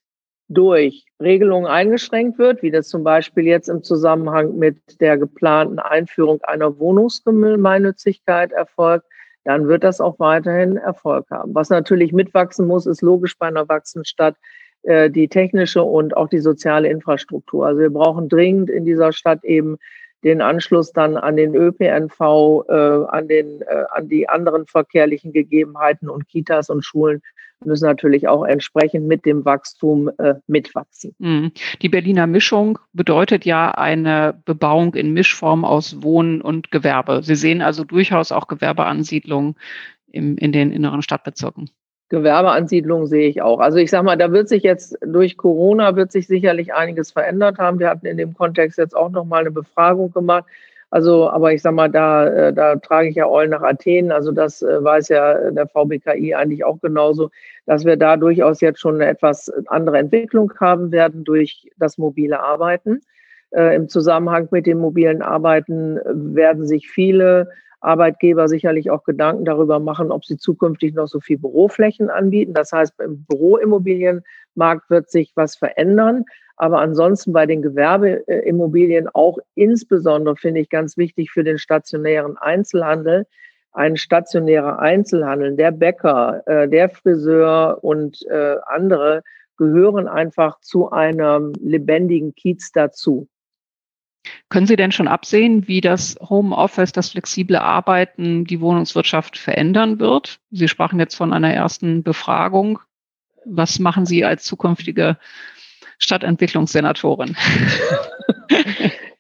durch 0.50 1.06
Regelungen 1.22 1.68
eingeschränkt 1.68 2.38
wird, 2.38 2.62
wie 2.62 2.72
das 2.72 2.88
zum 2.88 3.04
Beispiel 3.04 3.46
jetzt 3.46 3.68
im 3.70 3.84
Zusammenhang 3.84 4.58
mit 4.58 4.78
der 5.02 5.18
geplanten 5.18 5.80
Einführung 5.80 6.42
einer 6.44 6.80
Wohnungsgemeinnützigkeit 6.80 8.52
erfolgt, 8.52 9.06
dann 9.44 9.68
wird 9.68 9.84
das 9.84 10.02
auch 10.02 10.20
weiterhin 10.20 10.78
Erfolg 10.78 11.30
haben. 11.32 11.56
Was 11.56 11.70
natürlich 11.70 12.12
mitwachsen 12.14 12.68
muss, 12.68 12.86
ist 12.86 13.02
logisch 13.02 13.38
bei 13.38 13.48
einer 13.48 13.68
wachsenden 13.68 14.06
Stadt 14.06 14.36
äh, 14.84 15.10
die 15.10 15.28
technische 15.28 15.84
und 15.84 16.16
auch 16.16 16.30
die 16.30 16.40
soziale 16.40 16.90
Infrastruktur. 16.90 17.66
Also 17.66 17.82
wir 17.82 17.90
brauchen 17.90 18.30
dringend 18.30 18.70
in 18.70 18.86
dieser 18.86 19.12
Stadt 19.14 19.44
eben 19.44 19.78
den 20.24 20.42
Anschluss 20.42 20.92
dann 20.92 21.16
an 21.16 21.36
den 21.36 21.56
ÖPNV, 21.56 22.20
äh, 22.68 22.74
an, 22.74 23.28
den, 23.28 23.62
äh, 23.62 23.84
an 23.92 24.10
die 24.10 24.28
anderen 24.28 24.66
verkehrlichen 24.66 25.32
Gegebenheiten 25.32 26.10
und 26.10 26.28
Kitas 26.28 26.70
und 26.70 26.84
Schulen 26.84 27.22
müssen 27.66 27.86
natürlich 27.86 28.28
auch 28.28 28.44
entsprechend 28.44 29.08
mit 29.08 29.26
dem 29.26 29.46
Wachstum 29.46 30.10
äh, 30.18 30.36
mitwachsen. 30.48 31.16
Mhm. 31.20 31.52
Die 31.82 31.90
Berliner 31.90 32.28
Mischung 32.28 32.80
bedeutet 32.94 33.46
ja 33.46 33.72
eine 33.72 34.42
Bebauung 34.46 34.96
in 34.96 35.14
Mischform 35.14 35.66
aus 35.66 36.02
Wohnen 36.04 36.42
und 36.42 36.72
Gewerbe. 36.72 37.22
Sie 37.24 37.36
sehen 37.36 37.62
also 37.62 37.84
durchaus 37.84 38.32
auch 38.32 38.48
Gewerbeansiedlungen 38.48 39.56
im, 40.12 40.38
in 40.38 40.52
den 40.52 40.72
inneren 40.72 41.02
Stadtbezirken. 41.02 41.70
Gewerbeansiedlungen 42.10 43.08
sehe 43.08 43.28
ich 43.28 43.42
auch. 43.42 43.60
Also 43.60 43.78
ich 43.80 43.90
sage 43.90 44.06
mal, 44.06 44.18
da 44.18 44.32
wird 44.32 44.48
sich 44.48 44.64
jetzt 44.64 44.98
durch 45.06 45.36
Corona 45.36 45.96
wird 45.96 46.12
sich 46.12 46.28
sicherlich 46.28 46.74
einiges 46.74 47.12
verändert 47.12 47.58
haben. 47.58 47.80
Wir 47.80 47.90
hatten 47.90 48.06
in 48.06 48.18
dem 48.18 48.34
Kontext 48.34 48.78
jetzt 48.78 48.96
auch 48.96 49.10
noch 49.10 49.26
mal 49.26 49.42
eine 49.42 49.52
Befragung 49.52 50.12
gemacht. 50.12 50.46
Also, 50.90 51.30
aber 51.30 51.52
ich 51.54 51.62
sage 51.62 51.76
mal, 51.76 51.90
da, 51.90 52.28
äh, 52.28 52.54
da 52.54 52.78
trage 52.78 53.10
ich 53.10 53.16
ja 53.16 53.28
Eulen 53.28 53.50
nach 53.50 53.62
Athen. 53.62 54.12
Also 54.12 54.32
das 54.32 54.62
äh, 54.62 54.84
weiß 54.84 55.10
ja 55.10 55.52
der 55.52 55.68
VBKI 55.68 56.36
eigentlich 56.36 56.64
auch 56.64 56.80
genauso, 56.80 57.30
dass 57.66 57.84
wir 57.84 57.98
da 57.98 58.16
durchaus 58.16 58.62
jetzt 58.62 58.80
schon 58.80 58.96
eine 58.96 59.08
etwas 59.08 59.52
andere 59.68 59.98
Entwicklung 59.98 60.54
haben 60.60 60.92
werden 60.92 61.26
durch 61.26 61.70
das 61.78 61.98
mobile 61.98 62.40
Arbeiten. 62.40 63.02
Äh, 63.52 63.76
Im 63.76 63.90
Zusammenhang 63.90 64.48
mit 64.52 64.66
dem 64.66 64.80
mobilen 64.80 65.22
Arbeiten 65.22 66.00
werden 66.06 66.66
sich 66.66 66.90
viele 66.90 67.50
Arbeitgeber 67.80 68.48
sicherlich 68.48 68.90
auch 68.90 69.04
Gedanken 69.04 69.46
darüber 69.46 69.80
machen, 69.80 70.12
ob 70.12 70.26
sie 70.26 70.38
zukünftig 70.38 70.94
noch 70.94 71.08
so 71.08 71.20
viel 71.20 71.38
Büroflächen 71.38 72.10
anbieten. 72.10 72.54
Das 72.54 72.72
heißt, 72.72 73.00
im 73.00 73.24
Büroimmobilienmarkt 73.26 74.90
wird 74.90 75.10
sich 75.10 75.32
was 75.36 75.56
verändern. 75.56 76.26
Aber 76.58 76.80
ansonsten 76.80 77.34
bei 77.34 77.46
den 77.46 77.62
Gewerbeimmobilien 77.62 79.08
auch 79.14 79.38
insbesondere 79.54 80.36
finde 80.36 80.62
ich 80.62 80.70
ganz 80.70 80.98
wichtig 80.98 81.32
für 81.32 81.44
den 81.44 81.60
stationären 81.60 82.36
Einzelhandel, 82.38 83.28
ein 83.74 83.96
stationärer 83.96 84.80
Einzelhandel, 84.80 85.56
der 85.56 85.72
Bäcker, 85.72 86.42
äh, 86.48 86.68
der 86.68 86.90
Friseur 86.90 87.78
und 87.84 88.26
äh, 88.28 88.56
andere 88.66 89.22
gehören 89.58 90.08
einfach 90.08 90.60
zu 90.62 90.92
einem 90.92 91.54
lebendigen 91.60 92.34
Kiez 92.34 92.72
dazu. 92.72 93.28
Können 94.50 94.68
Sie 94.68 94.76
denn 94.76 94.92
schon 94.92 95.08
absehen, 95.08 95.68
wie 95.68 95.82
das 95.82 96.18
Homeoffice, 96.22 96.92
das 96.92 97.12
flexible 97.12 97.58
Arbeiten 97.58 98.46
die 98.46 98.62
Wohnungswirtschaft 98.62 99.38
verändern 99.38 100.00
wird? 100.00 100.40
Sie 100.52 100.68
sprachen 100.68 101.00
jetzt 101.00 101.16
von 101.16 101.34
einer 101.34 101.54
ersten 101.54 102.04
Befragung. 102.04 102.80
Was 103.46 103.80
machen 103.80 104.06
Sie 104.06 104.26
als 104.26 104.44
zukünftige 104.44 105.18
Stadtentwicklungssenatorin? 105.98 107.36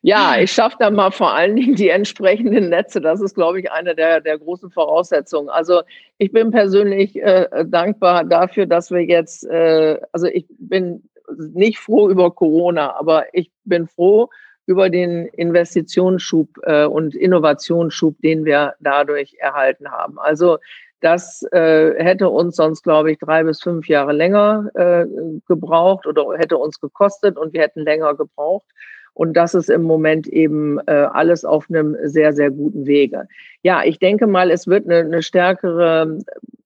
Ja, 0.07 0.37
ich 0.39 0.53
schaffe 0.53 0.77
da 0.79 0.89
mal 0.89 1.11
vor 1.11 1.33
allen 1.33 1.57
Dingen 1.57 1.75
die 1.75 1.89
entsprechenden 1.89 2.69
Netze. 2.69 3.01
Das 3.01 3.19
ist, 3.19 3.35
glaube 3.35 3.59
ich, 3.59 3.71
eine 3.73 3.93
der, 3.93 4.21
der 4.21 4.37
großen 4.37 4.71
Voraussetzungen. 4.71 5.49
Also 5.49 5.81
ich 6.17 6.31
bin 6.31 6.49
persönlich 6.49 7.21
äh, 7.21 7.65
dankbar 7.65 8.23
dafür, 8.23 8.67
dass 8.67 8.89
wir 8.89 9.03
jetzt, 9.03 9.43
äh, 9.43 9.99
also 10.13 10.27
ich 10.27 10.45
bin 10.59 11.03
nicht 11.35 11.79
froh 11.79 12.09
über 12.09 12.31
Corona, 12.31 12.95
aber 12.95 13.25
ich 13.33 13.51
bin 13.65 13.87
froh 13.87 14.29
über 14.67 14.89
den 14.89 15.25
Investitionsschub 15.27 16.49
äh, 16.63 16.85
und 16.85 17.15
Innovationsschub, 17.15 18.21
den 18.21 18.45
wir 18.45 18.75
dadurch 18.79 19.35
erhalten 19.39 19.89
haben. 19.89 20.19
Also 20.19 20.59
das 20.99 21.43
äh, 21.51 21.93
hätte 22.03 22.29
uns 22.29 22.57
sonst, 22.57 22.83
glaube 22.83 23.11
ich, 23.11 23.17
drei 23.17 23.43
bis 23.43 23.61
fünf 23.61 23.87
Jahre 23.87 24.13
länger 24.13 24.69
äh, 24.73 25.05
gebraucht 25.47 26.05
oder 26.05 26.37
hätte 26.37 26.57
uns 26.57 26.79
gekostet 26.79 27.37
und 27.37 27.53
wir 27.53 27.61
hätten 27.61 27.81
länger 27.81 28.13
gebraucht. 28.15 28.65
Und 29.13 29.33
das 29.33 29.55
ist 29.55 29.69
im 29.69 29.83
Moment 29.83 30.27
eben 30.27 30.79
äh, 30.85 30.91
alles 30.91 31.45
auf 31.45 31.67
einem 31.69 31.95
sehr, 32.03 32.33
sehr 32.33 32.51
guten 32.51 32.85
Wege. 32.85 33.27
Ja, 33.63 33.83
ich 33.83 33.99
denke 33.99 34.27
mal, 34.27 34.51
es 34.51 34.67
wird 34.67 34.85
eine, 34.85 34.97
eine 34.97 35.23
stärkere, 35.23 36.19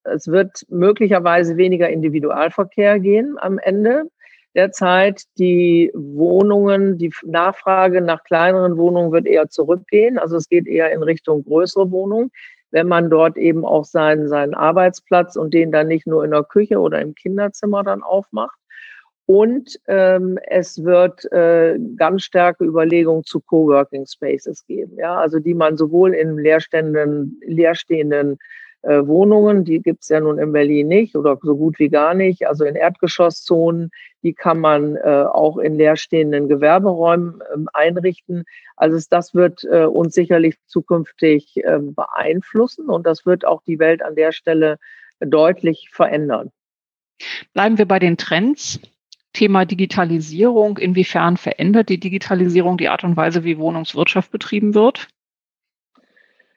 es 0.04 0.28
wird 0.28 0.66
möglicherweise 0.70 1.56
weniger 1.56 1.90
Individualverkehr 1.90 3.00
gehen 3.00 3.38
am 3.40 3.58
Ende 3.60 4.10
der 4.56 4.72
Zeit. 4.72 5.24
Die 5.38 5.92
Wohnungen, 5.94 6.98
die 6.98 7.12
Nachfrage 7.24 8.02
nach 8.02 8.24
kleineren 8.24 8.78
Wohnungen 8.78 9.12
wird 9.12 9.26
eher 9.26 9.50
zurückgehen. 9.50 10.18
Also 10.18 10.38
es 10.38 10.50
geht 10.50 10.68
eher 10.68 10.92
in 10.92 11.04
Richtung 11.04 11.44
größere 11.44 11.92
Wohnungen 11.92 12.32
wenn 12.72 12.88
man 12.88 13.10
dort 13.10 13.38
eben 13.38 13.66
auch 13.66 13.86
seinen, 13.86 14.28
seinen 14.28 14.54
Arbeitsplatz 14.54 15.36
und 15.36 15.54
den 15.54 15.72
dann 15.72 15.88
nicht 15.88 16.08
nur 16.08 16.24
in 16.24 16.32
der 16.32 16.44
Küche 16.44 16.80
oder 16.80 17.02
im 17.02 17.14
Kinderzimmer 17.16 17.84
dann 17.84 18.02
aufmacht. 18.02 18.58
Und 19.26 19.80
ähm, 19.88 20.40
es 20.48 20.84
wird 20.84 21.32
äh, 21.32 21.78
ganz 21.96 22.24
starke 22.24 22.66
Überlegungen 22.66 23.24
zu 23.24 23.40
Coworking 23.40 24.06
Spaces 24.06 24.66
geben, 24.66 24.98
ja, 24.98 25.16
also 25.16 25.40
die 25.40 25.54
man 25.54 25.78
sowohl 25.78 26.14
in 26.14 26.38
leerstehenden, 26.38 27.40
leerstehenden 27.46 28.40
äh, 28.84 29.06
Wohnungen, 29.06 29.63
die 29.63 29.80
gibt 29.80 30.04
es 30.04 30.10
ja 30.10 30.20
nun 30.20 30.39
in 30.39 30.52
Berlin 30.52 30.88
nicht 30.88 31.15
oder 31.15 31.38
so 31.41 31.56
gut 31.56 31.78
wie 31.80 31.89
gar 31.89 32.13
nicht. 32.13 32.48
Also 32.48 32.65
in 32.65 32.76
Erdgeschosszonen, 32.76 33.91
die 34.24 34.34
kann 34.34 34.60
man 34.60 34.96
äh, 34.96 35.26
auch 35.32 35.58
in 35.58 35.76
leerstehenden 35.76 36.48
Gewerberäumen 36.48 37.41
äh, 37.41 37.58
einrichten. 37.74 38.44
Also 38.76 39.00
das 39.10 39.34
wird 39.36 39.63
äh, 39.65 39.86
uns 39.86 40.15
sicherlich 40.15 40.56
zukünftig 40.65 41.62
ähm, 41.63 41.94
beeinflussen 41.94 42.89
und 42.89 43.06
das 43.06 43.26
wird 43.26 43.46
auch 43.46 43.62
die 43.63 43.80
Welt 43.80 44.02
an 44.02 44.15
der 44.15 44.32
Stelle 44.32 44.78
deutlich 45.20 45.89
verändern. 45.91 46.52
Bleiben 47.54 47.78
wir 47.78 47.88
bei 47.88 48.00
den 48.00 48.17
Trends. 48.17 48.80
Thema 49.34 49.63
Digitalisierung. 49.65 50.78
Inwiefern 50.78 51.38
verändert 51.38 51.88
die 51.88 52.00
Digitalisierung 52.00 52.78
die 52.78 52.89
Art 52.89 53.04
und 53.04 53.15
Weise, 53.15 53.44
wie 53.46 53.58
Wohnungswirtschaft 53.58 54.30
betrieben 54.32 54.74
wird? 54.74 55.08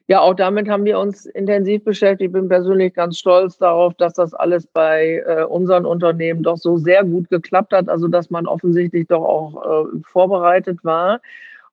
Ja, 0.07 0.21
auch 0.21 0.35
damit 0.35 0.69
haben 0.69 0.85
wir 0.85 0.99
uns 0.99 1.25
intensiv 1.25 1.83
beschäftigt. 1.83 2.29
Ich 2.29 2.33
bin 2.33 2.49
persönlich 2.49 2.93
ganz 2.93 3.19
stolz 3.19 3.57
darauf, 3.57 3.95
dass 3.95 4.13
das 4.13 4.35
alles 4.35 4.67
bei 4.67 5.25
äh, 5.27 5.45
unseren 5.45 5.87
Unternehmen 5.87 6.43
doch 6.43 6.59
so 6.59 6.77
sehr 6.77 7.05
gut 7.05 7.31
geklappt 7.31 7.73
hat, 7.73 7.89
also 7.89 8.09
dass 8.09 8.29
man 8.29 8.47
offensichtlich 8.47 9.07
doch 9.07 9.25
auch 9.25 9.87
äh, 9.87 9.99
vorbereitet 10.07 10.85
war. 10.85 11.21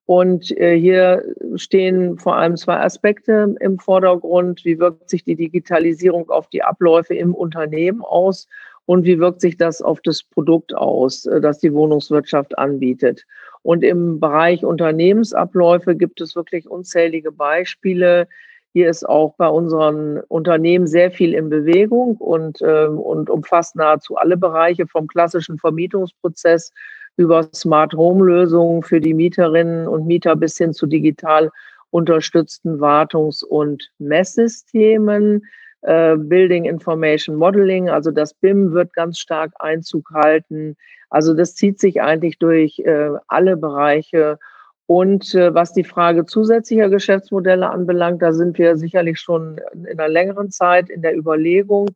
Und 0.06 0.58
äh, 0.58 0.78
hier 0.78 1.24
stehen 1.56 2.18
vor 2.18 2.38
allem 2.38 2.56
zwei 2.56 2.80
Aspekte 2.80 3.56
im 3.60 3.78
Vordergrund. 3.80 4.64
Wie 4.64 4.80
wirkt 4.80 5.10
sich 5.10 5.26
die 5.26 5.36
Digitalisierung 5.36 6.30
auf 6.30 6.48
die 6.48 6.64
Abläufe 6.64 7.14
im 7.14 7.36
Unternehmen 7.36 8.02
aus? 8.02 8.48
Und 8.86 9.06
wie 9.06 9.20
wirkt 9.20 9.42
sich 9.42 9.58
das 9.58 9.82
auf 9.82 10.02
das 10.02 10.24
Produkt 10.24 10.74
aus, 10.74 11.26
äh, 11.26 11.42
das 11.42 11.60
die 11.60 11.74
Wohnungswirtschaft 11.74 12.58
anbietet? 12.58 13.26
Und 13.64 13.84
im 13.84 14.20
Bereich 14.20 14.66
Unternehmensabläufe 14.66 15.96
gibt 15.96 16.22
es 16.22 16.36
wirklich 16.36 16.70
unzählige 16.70 17.32
Beispiele. 17.32 18.28
Hier 18.74 18.90
ist 18.90 19.08
auch 19.08 19.36
bei 19.36 19.48
unseren 19.48 20.22
Unternehmen 20.30 20.88
sehr 20.88 21.12
viel 21.12 21.34
in 21.34 21.50
Bewegung 21.50 22.18
und, 22.18 22.62
äh, 22.62 22.88
und 22.88 23.30
umfasst 23.30 23.76
nahezu 23.76 24.16
alle 24.16 24.38
Bereiche 24.38 24.88
vom 24.88 25.08
klassischen 25.08 25.58
Vermietungsprozess 25.58 26.72
über 27.18 27.44
Smart 27.54 27.94
Home 27.94 28.24
Lösungen 28.24 28.82
für 28.82 29.02
die 29.02 29.14
Mieterinnen 29.14 29.88
und 29.88 30.08
Mieter 30.08 30.36
bis 30.36 30.58
hin 30.58 30.74
zu 30.74 30.88
digital 30.88 31.52
unterstützten 31.90 32.80
Wartungs- 32.80 33.44
und 33.44 33.92
Messsystemen. 34.00 35.44
Äh, 35.82 36.16
Building 36.16 36.66
Information 36.66 37.36
Modeling, 37.36 37.90
also 37.90 38.12
das 38.12 38.34
BIM 38.34 38.72
wird 38.72 38.94
ganz 38.94 39.18
stark 39.18 39.52
Einzug 39.60 40.12
halten. 40.14 40.78
Also 41.10 41.34
das 41.34 41.56
zieht 41.56 41.80
sich 41.80 42.02
eigentlich 42.02 42.38
durch 42.38 42.80
äh, 42.80 43.10
alle 43.28 43.58
Bereiche. 43.58 44.38
Und 44.86 45.34
äh, 45.34 45.54
was 45.54 45.74
die 45.74 45.84
Frage 45.84 46.26
zusätzlicher 46.26 46.90
Geschäftsmodelle 46.90 47.70
anbelangt, 47.70 48.22
da 48.22 48.34
sind 48.34 48.58
wir 48.58 48.78
sicherlich 48.78 49.20
schon 49.20 49.60
in 49.74 49.88
einer 49.88 50.10
längeren 50.10 50.52
Zeit 50.52 50.90
in 50.90 51.02
der 51.02 51.16
Überlegung. 51.16 51.90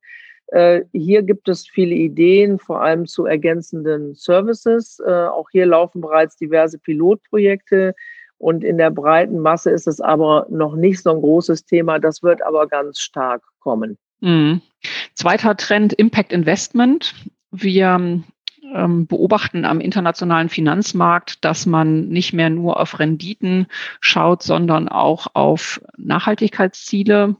Äh, 0.47 0.81
hier 0.91 1.21
gibt 1.23 1.49
es 1.49 1.67
viele 1.67 1.95
Ideen, 1.95 2.57
vor 2.57 2.81
allem 2.81 3.05
zu 3.05 3.25
ergänzenden 3.25 4.15
Services. 4.15 5.01
Äh, 5.05 5.11
auch 5.11 5.49
hier 5.51 5.65
laufen 5.65 6.01
bereits 6.01 6.37
diverse 6.37 6.79
Pilotprojekte. 6.79 7.95
Und 8.37 8.63
in 8.63 8.77
der 8.77 8.91
breiten 8.91 9.39
Masse 9.39 9.71
ist 9.71 9.87
es 9.87 10.01
aber 10.01 10.47
noch 10.49 10.75
nicht 10.75 11.01
so 11.01 11.11
ein 11.11 11.21
großes 11.21 11.65
Thema. 11.65 11.99
Das 11.99 12.21
wird 12.21 12.41
aber 12.41 12.67
ganz 12.67 12.99
stark 12.99 13.43
kommen. 13.59 13.97
Mhm. 14.19 14.61
Zweiter 15.13 15.55
Trend, 15.55 15.93
Impact 15.93 16.31
Investment. 16.31 17.13
Wir 17.51 18.23
ähm, 18.73 19.07
beobachten 19.07 19.65
am 19.65 19.79
internationalen 19.79 20.49
Finanzmarkt, 20.49 21.43
dass 21.45 21.65
man 21.65 22.09
nicht 22.09 22.33
mehr 22.33 22.49
nur 22.49 22.79
auf 22.79 22.99
Renditen 22.99 23.67
schaut, 24.01 24.43
sondern 24.43 24.89
auch 24.89 25.27
auf 25.33 25.81
Nachhaltigkeitsziele 25.97 27.35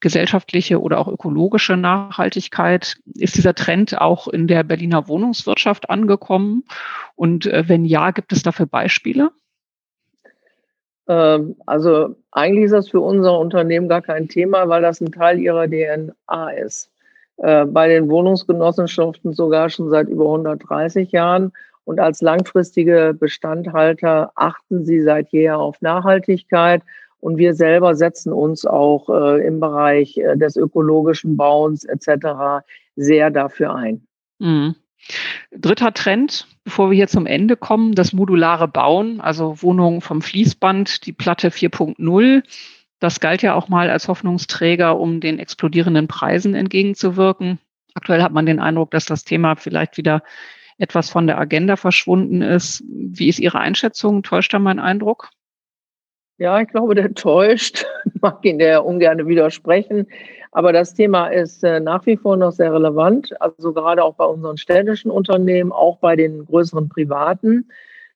gesellschaftliche 0.00 0.82
oder 0.82 0.98
auch 0.98 1.08
ökologische 1.08 1.78
Nachhaltigkeit. 1.78 2.98
Ist 3.14 3.36
dieser 3.36 3.54
Trend 3.54 3.98
auch 3.98 4.28
in 4.28 4.46
der 4.46 4.62
Berliner 4.62 5.08
Wohnungswirtschaft 5.08 5.88
angekommen? 5.88 6.64
Und 7.14 7.46
äh, 7.46 7.64
wenn 7.68 7.86
ja, 7.86 8.10
gibt 8.10 8.32
es 8.32 8.42
dafür 8.42 8.66
Beispiele? 8.66 9.32
Ähm, 11.08 11.56
also 11.66 12.16
eigentlich 12.32 12.66
ist 12.66 12.72
das 12.72 12.88
für 12.88 13.00
unser 13.00 13.38
Unternehmen 13.38 13.88
gar 13.88 14.02
kein 14.02 14.28
Thema, 14.28 14.68
weil 14.68 14.82
das 14.82 15.00
ein 15.00 15.12
Teil 15.12 15.38
ihrer 15.38 15.68
DNA 15.68 16.50
ist. 16.50 16.90
Äh, 17.38 17.64
bei 17.66 17.88
den 17.88 18.08
Wohnungsgenossenschaften 18.08 19.32
sogar 19.32 19.68
schon 19.70 19.90
seit 19.90 20.08
über 20.08 20.24
130 20.24 21.12
Jahren. 21.12 21.52
Und 21.84 22.00
als 22.00 22.22
langfristige 22.22 23.14
Bestandhalter 23.18 24.32
achten 24.36 24.84
sie 24.84 25.02
seit 25.02 25.30
jeher 25.30 25.58
auf 25.58 25.82
Nachhaltigkeit. 25.82 26.82
Und 27.20 27.38
wir 27.38 27.54
selber 27.54 27.94
setzen 27.94 28.32
uns 28.32 28.66
auch 28.66 29.08
äh, 29.08 29.46
im 29.46 29.60
Bereich 29.60 30.16
äh, 30.18 30.36
des 30.36 30.56
ökologischen 30.56 31.36
Bauens 31.36 31.84
etc. 31.84 32.64
sehr 32.96 33.30
dafür 33.30 33.74
ein. 33.74 34.06
Mhm. 34.38 34.76
Dritter 35.52 35.92
Trend, 35.92 36.46
bevor 36.64 36.90
wir 36.90 36.96
hier 36.96 37.08
zum 37.08 37.26
Ende 37.26 37.56
kommen, 37.56 37.94
das 37.94 38.12
modulare 38.12 38.66
Bauen, 38.66 39.20
also 39.20 39.62
Wohnungen 39.62 40.00
vom 40.00 40.22
Fließband, 40.22 41.06
die 41.06 41.12
Platte 41.12 41.50
4.0. 41.50 42.42
Das 42.98 43.20
galt 43.20 43.42
ja 43.42 43.54
auch 43.54 43.68
mal 43.68 43.90
als 43.90 44.08
Hoffnungsträger, 44.08 44.98
um 44.98 45.20
den 45.20 45.38
explodierenden 45.38 46.08
Preisen 46.08 46.54
entgegenzuwirken. 46.54 47.58
Aktuell 47.94 48.22
hat 48.22 48.32
man 48.32 48.46
den 48.46 48.60
Eindruck, 48.60 48.90
dass 48.90 49.04
das 49.04 49.24
Thema 49.24 49.56
vielleicht 49.56 49.98
wieder 49.98 50.22
etwas 50.78 51.10
von 51.10 51.26
der 51.26 51.38
Agenda 51.38 51.76
verschwunden 51.76 52.42
ist. 52.42 52.82
Wie 52.88 53.28
ist 53.28 53.38
Ihre 53.38 53.60
Einschätzung? 53.60 54.22
Täuscht 54.22 54.52
da 54.54 54.58
mein 54.58 54.80
Eindruck? 54.80 55.30
Ja, 56.38 56.60
ich 56.60 56.68
glaube, 56.68 56.94
der 56.94 57.14
täuscht. 57.14 57.86
Ich 58.06 58.14
mag 58.20 58.44
ihn 58.44 58.58
der 58.58 58.84
ungern 58.84 59.26
widersprechen. 59.28 60.06
Aber 60.50 60.72
das 60.72 60.94
Thema 60.94 61.28
ist 61.28 61.64
äh, 61.64 61.80
nach 61.80 62.06
wie 62.06 62.16
vor 62.16 62.36
noch 62.36 62.52
sehr 62.52 62.72
relevant. 62.72 63.34
Also 63.40 63.72
gerade 63.72 64.02
auch 64.02 64.14
bei 64.14 64.24
unseren 64.24 64.56
städtischen 64.56 65.10
Unternehmen, 65.10 65.72
auch 65.72 65.98
bei 65.98 66.16
den 66.16 66.44
größeren 66.44 66.88
privaten. 66.88 67.68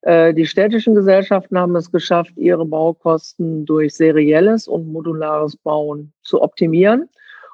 Äh, 0.02 0.35
die 0.35 0.46
städtischen 0.46 0.94
Gesellschaften 0.94 1.59
haben 1.59 1.76
es 1.76 1.90
geschafft, 1.90 2.33
ihre 2.37 2.64
Baukosten 2.64 3.64
durch 3.66 3.94
serielles 3.94 4.68
und 4.68 4.92
modulares 4.92 5.57
Bauen 5.57 6.12
zu 6.22 6.42
optimieren. 6.42 7.09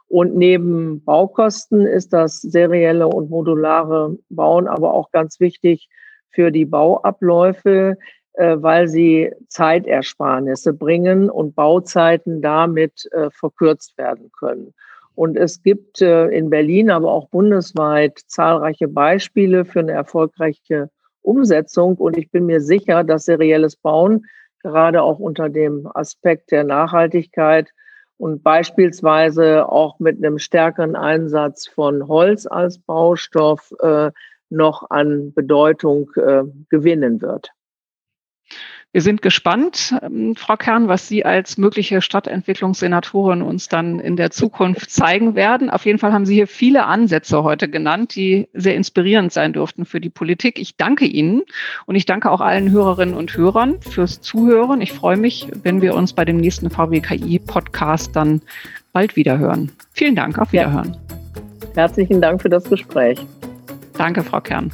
Und 0.08 0.36
neben 0.36 1.02
Baukosten 1.04 1.86
ist 1.86 2.12
das 2.12 2.40
serielle 2.40 3.08
und 3.08 3.30
modulare 3.30 4.16
Bauen 4.28 4.68
aber 4.68 4.92
auch 4.94 5.10
ganz 5.10 5.40
wichtig 5.40 5.88
für 6.30 6.50
die 6.50 6.66
Bauabläufe, 6.66 7.96
weil 8.38 8.88
sie 8.88 9.32
Zeitersparnisse 9.48 10.72
bringen 10.72 11.30
und 11.30 11.54
Bauzeiten 11.54 12.42
damit 12.42 13.08
äh, 13.12 13.30
verkürzt 13.30 13.96
werden 13.96 14.30
können. 14.38 14.74
Und 15.14 15.36
es 15.36 15.62
gibt 15.62 16.02
äh, 16.02 16.26
in 16.28 16.50
Berlin, 16.50 16.90
aber 16.90 17.12
auch 17.12 17.28
bundesweit 17.28 18.18
zahlreiche 18.26 18.88
Beispiele 18.88 19.64
für 19.64 19.80
eine 19.80 19.92
erfolgreiche 19.92 20.90
Umsetzung. 21.22 21.96
Und 21.96 22.16
ich 22.16 22.30
bin 22.30 22.46
mir 22.46 22.60
sicher, 22.60 23.04
dass 23.04 23.24
serielles 23.24 23.76
Bauen 23.76 24.26
gerade 24.60 25.02
auch 25.02 25.18
unter 25.18 25.48
dem 25.48 25.88
Aspekt 25.94 26.50
der 26.50 26.64
Nachhaltigkeit 26.64 27.70
und 28.16 28.42
beispielsweise 28.42 29.68
auch 29.68 29.98
mit 29.98 30.18
einem 30.18 30.38
stärkeren 30.38 30.96
Einsatz 30.96 31.66
von 31.66 32.08
Holz 32.08 32.46
als 32.46 32.78
Baustoff 32.78 33.72
äh, 33.80 34.10
noch 34.50 34.90
an 34.90 35.32
Bedeutung 35.34 36.10
äh, 36.16 36.42
gewinnen 36.70 37.20
wird. 37.20 37.50
Wir 38.94 39.02
sind 39.02 39.22
gespannt, 39.22 39.92
ähm, 40.02 40.36
Frau 40.36 40.56
Kern, 40.56 40.86
was 40.86 41.08
Sie 41.08 41.24
als 41.24 41.58
mögliche 41.58 42.00
Stadtentwicklungssenatorin 42.00 43.42
uns 43.42 43.68
dann 43.68 43.98
in 43.98 44.14
der 44.14 44.30
Zukunft 44.30 44.88
zeigen 44.88 45.34
werden. 45.34 45.68
Auf 45.68 45.84
jeden 45.84 45.98
Fall 45.98 46.12
haben 46.12 46.26
Sie 46.26 46.34
hier 46.34 46.46
viele 46.46 46.84
Ansätze 46.84 47.42
heute 47.42 47.68
genannt, 47.68 48.14
die 48.14 48.46
sehr 48.52 48.76
inspirierend 48.76 49.32
sein 49.32 49.52
dürften 49.52 49.84
für 49.84 50.00
die 50.00 50.10
Politik. 50.10 50.60
Ich 50.60 50.76
danke 50.76 51.06
Ihnen 51.06 51.42
und 51.86 51.96
ich 51.96 52.06
danke 52.06 52.30
auch 52.30 52.40
allen 52.40 52.70
Hörerinnen 52.70 53.16
und 53.16 53.36
Hörern 53.36 53.80
fürs 53.80 54.20
Zuhören. 54.20 54.80
Ich 54.80 54.92
freue 54.92 55.16
mich, 55.16 55.48
wenn 55.64 55.82
wir 55.82 55.96
uns 55.96 56.12
bei 56.12 56.24
dem 56.24 56.36
nächsten 56.36 56.70
VWKI-Podcast 56.70 58.14
dann 58.14 58.42
bald 58.92 59.16
wieder 59.16 59.38
hören. 59.38 59.72
Vielen 59.90 60.14
Dank, 60.14 60.38
auf 60.38 60.52
Wiederhören. 60.52 60.92
Ja. 60.92 61.82
Herzlichen 61.82 62.20
Dank 62.20 62.40
für 62.40 62.48
das 62.48 62.70
Gespräch. 62.70 63.18
Danke, 63.98 64.22
Frau 64.22 64.40
Kern. 64.40 64.70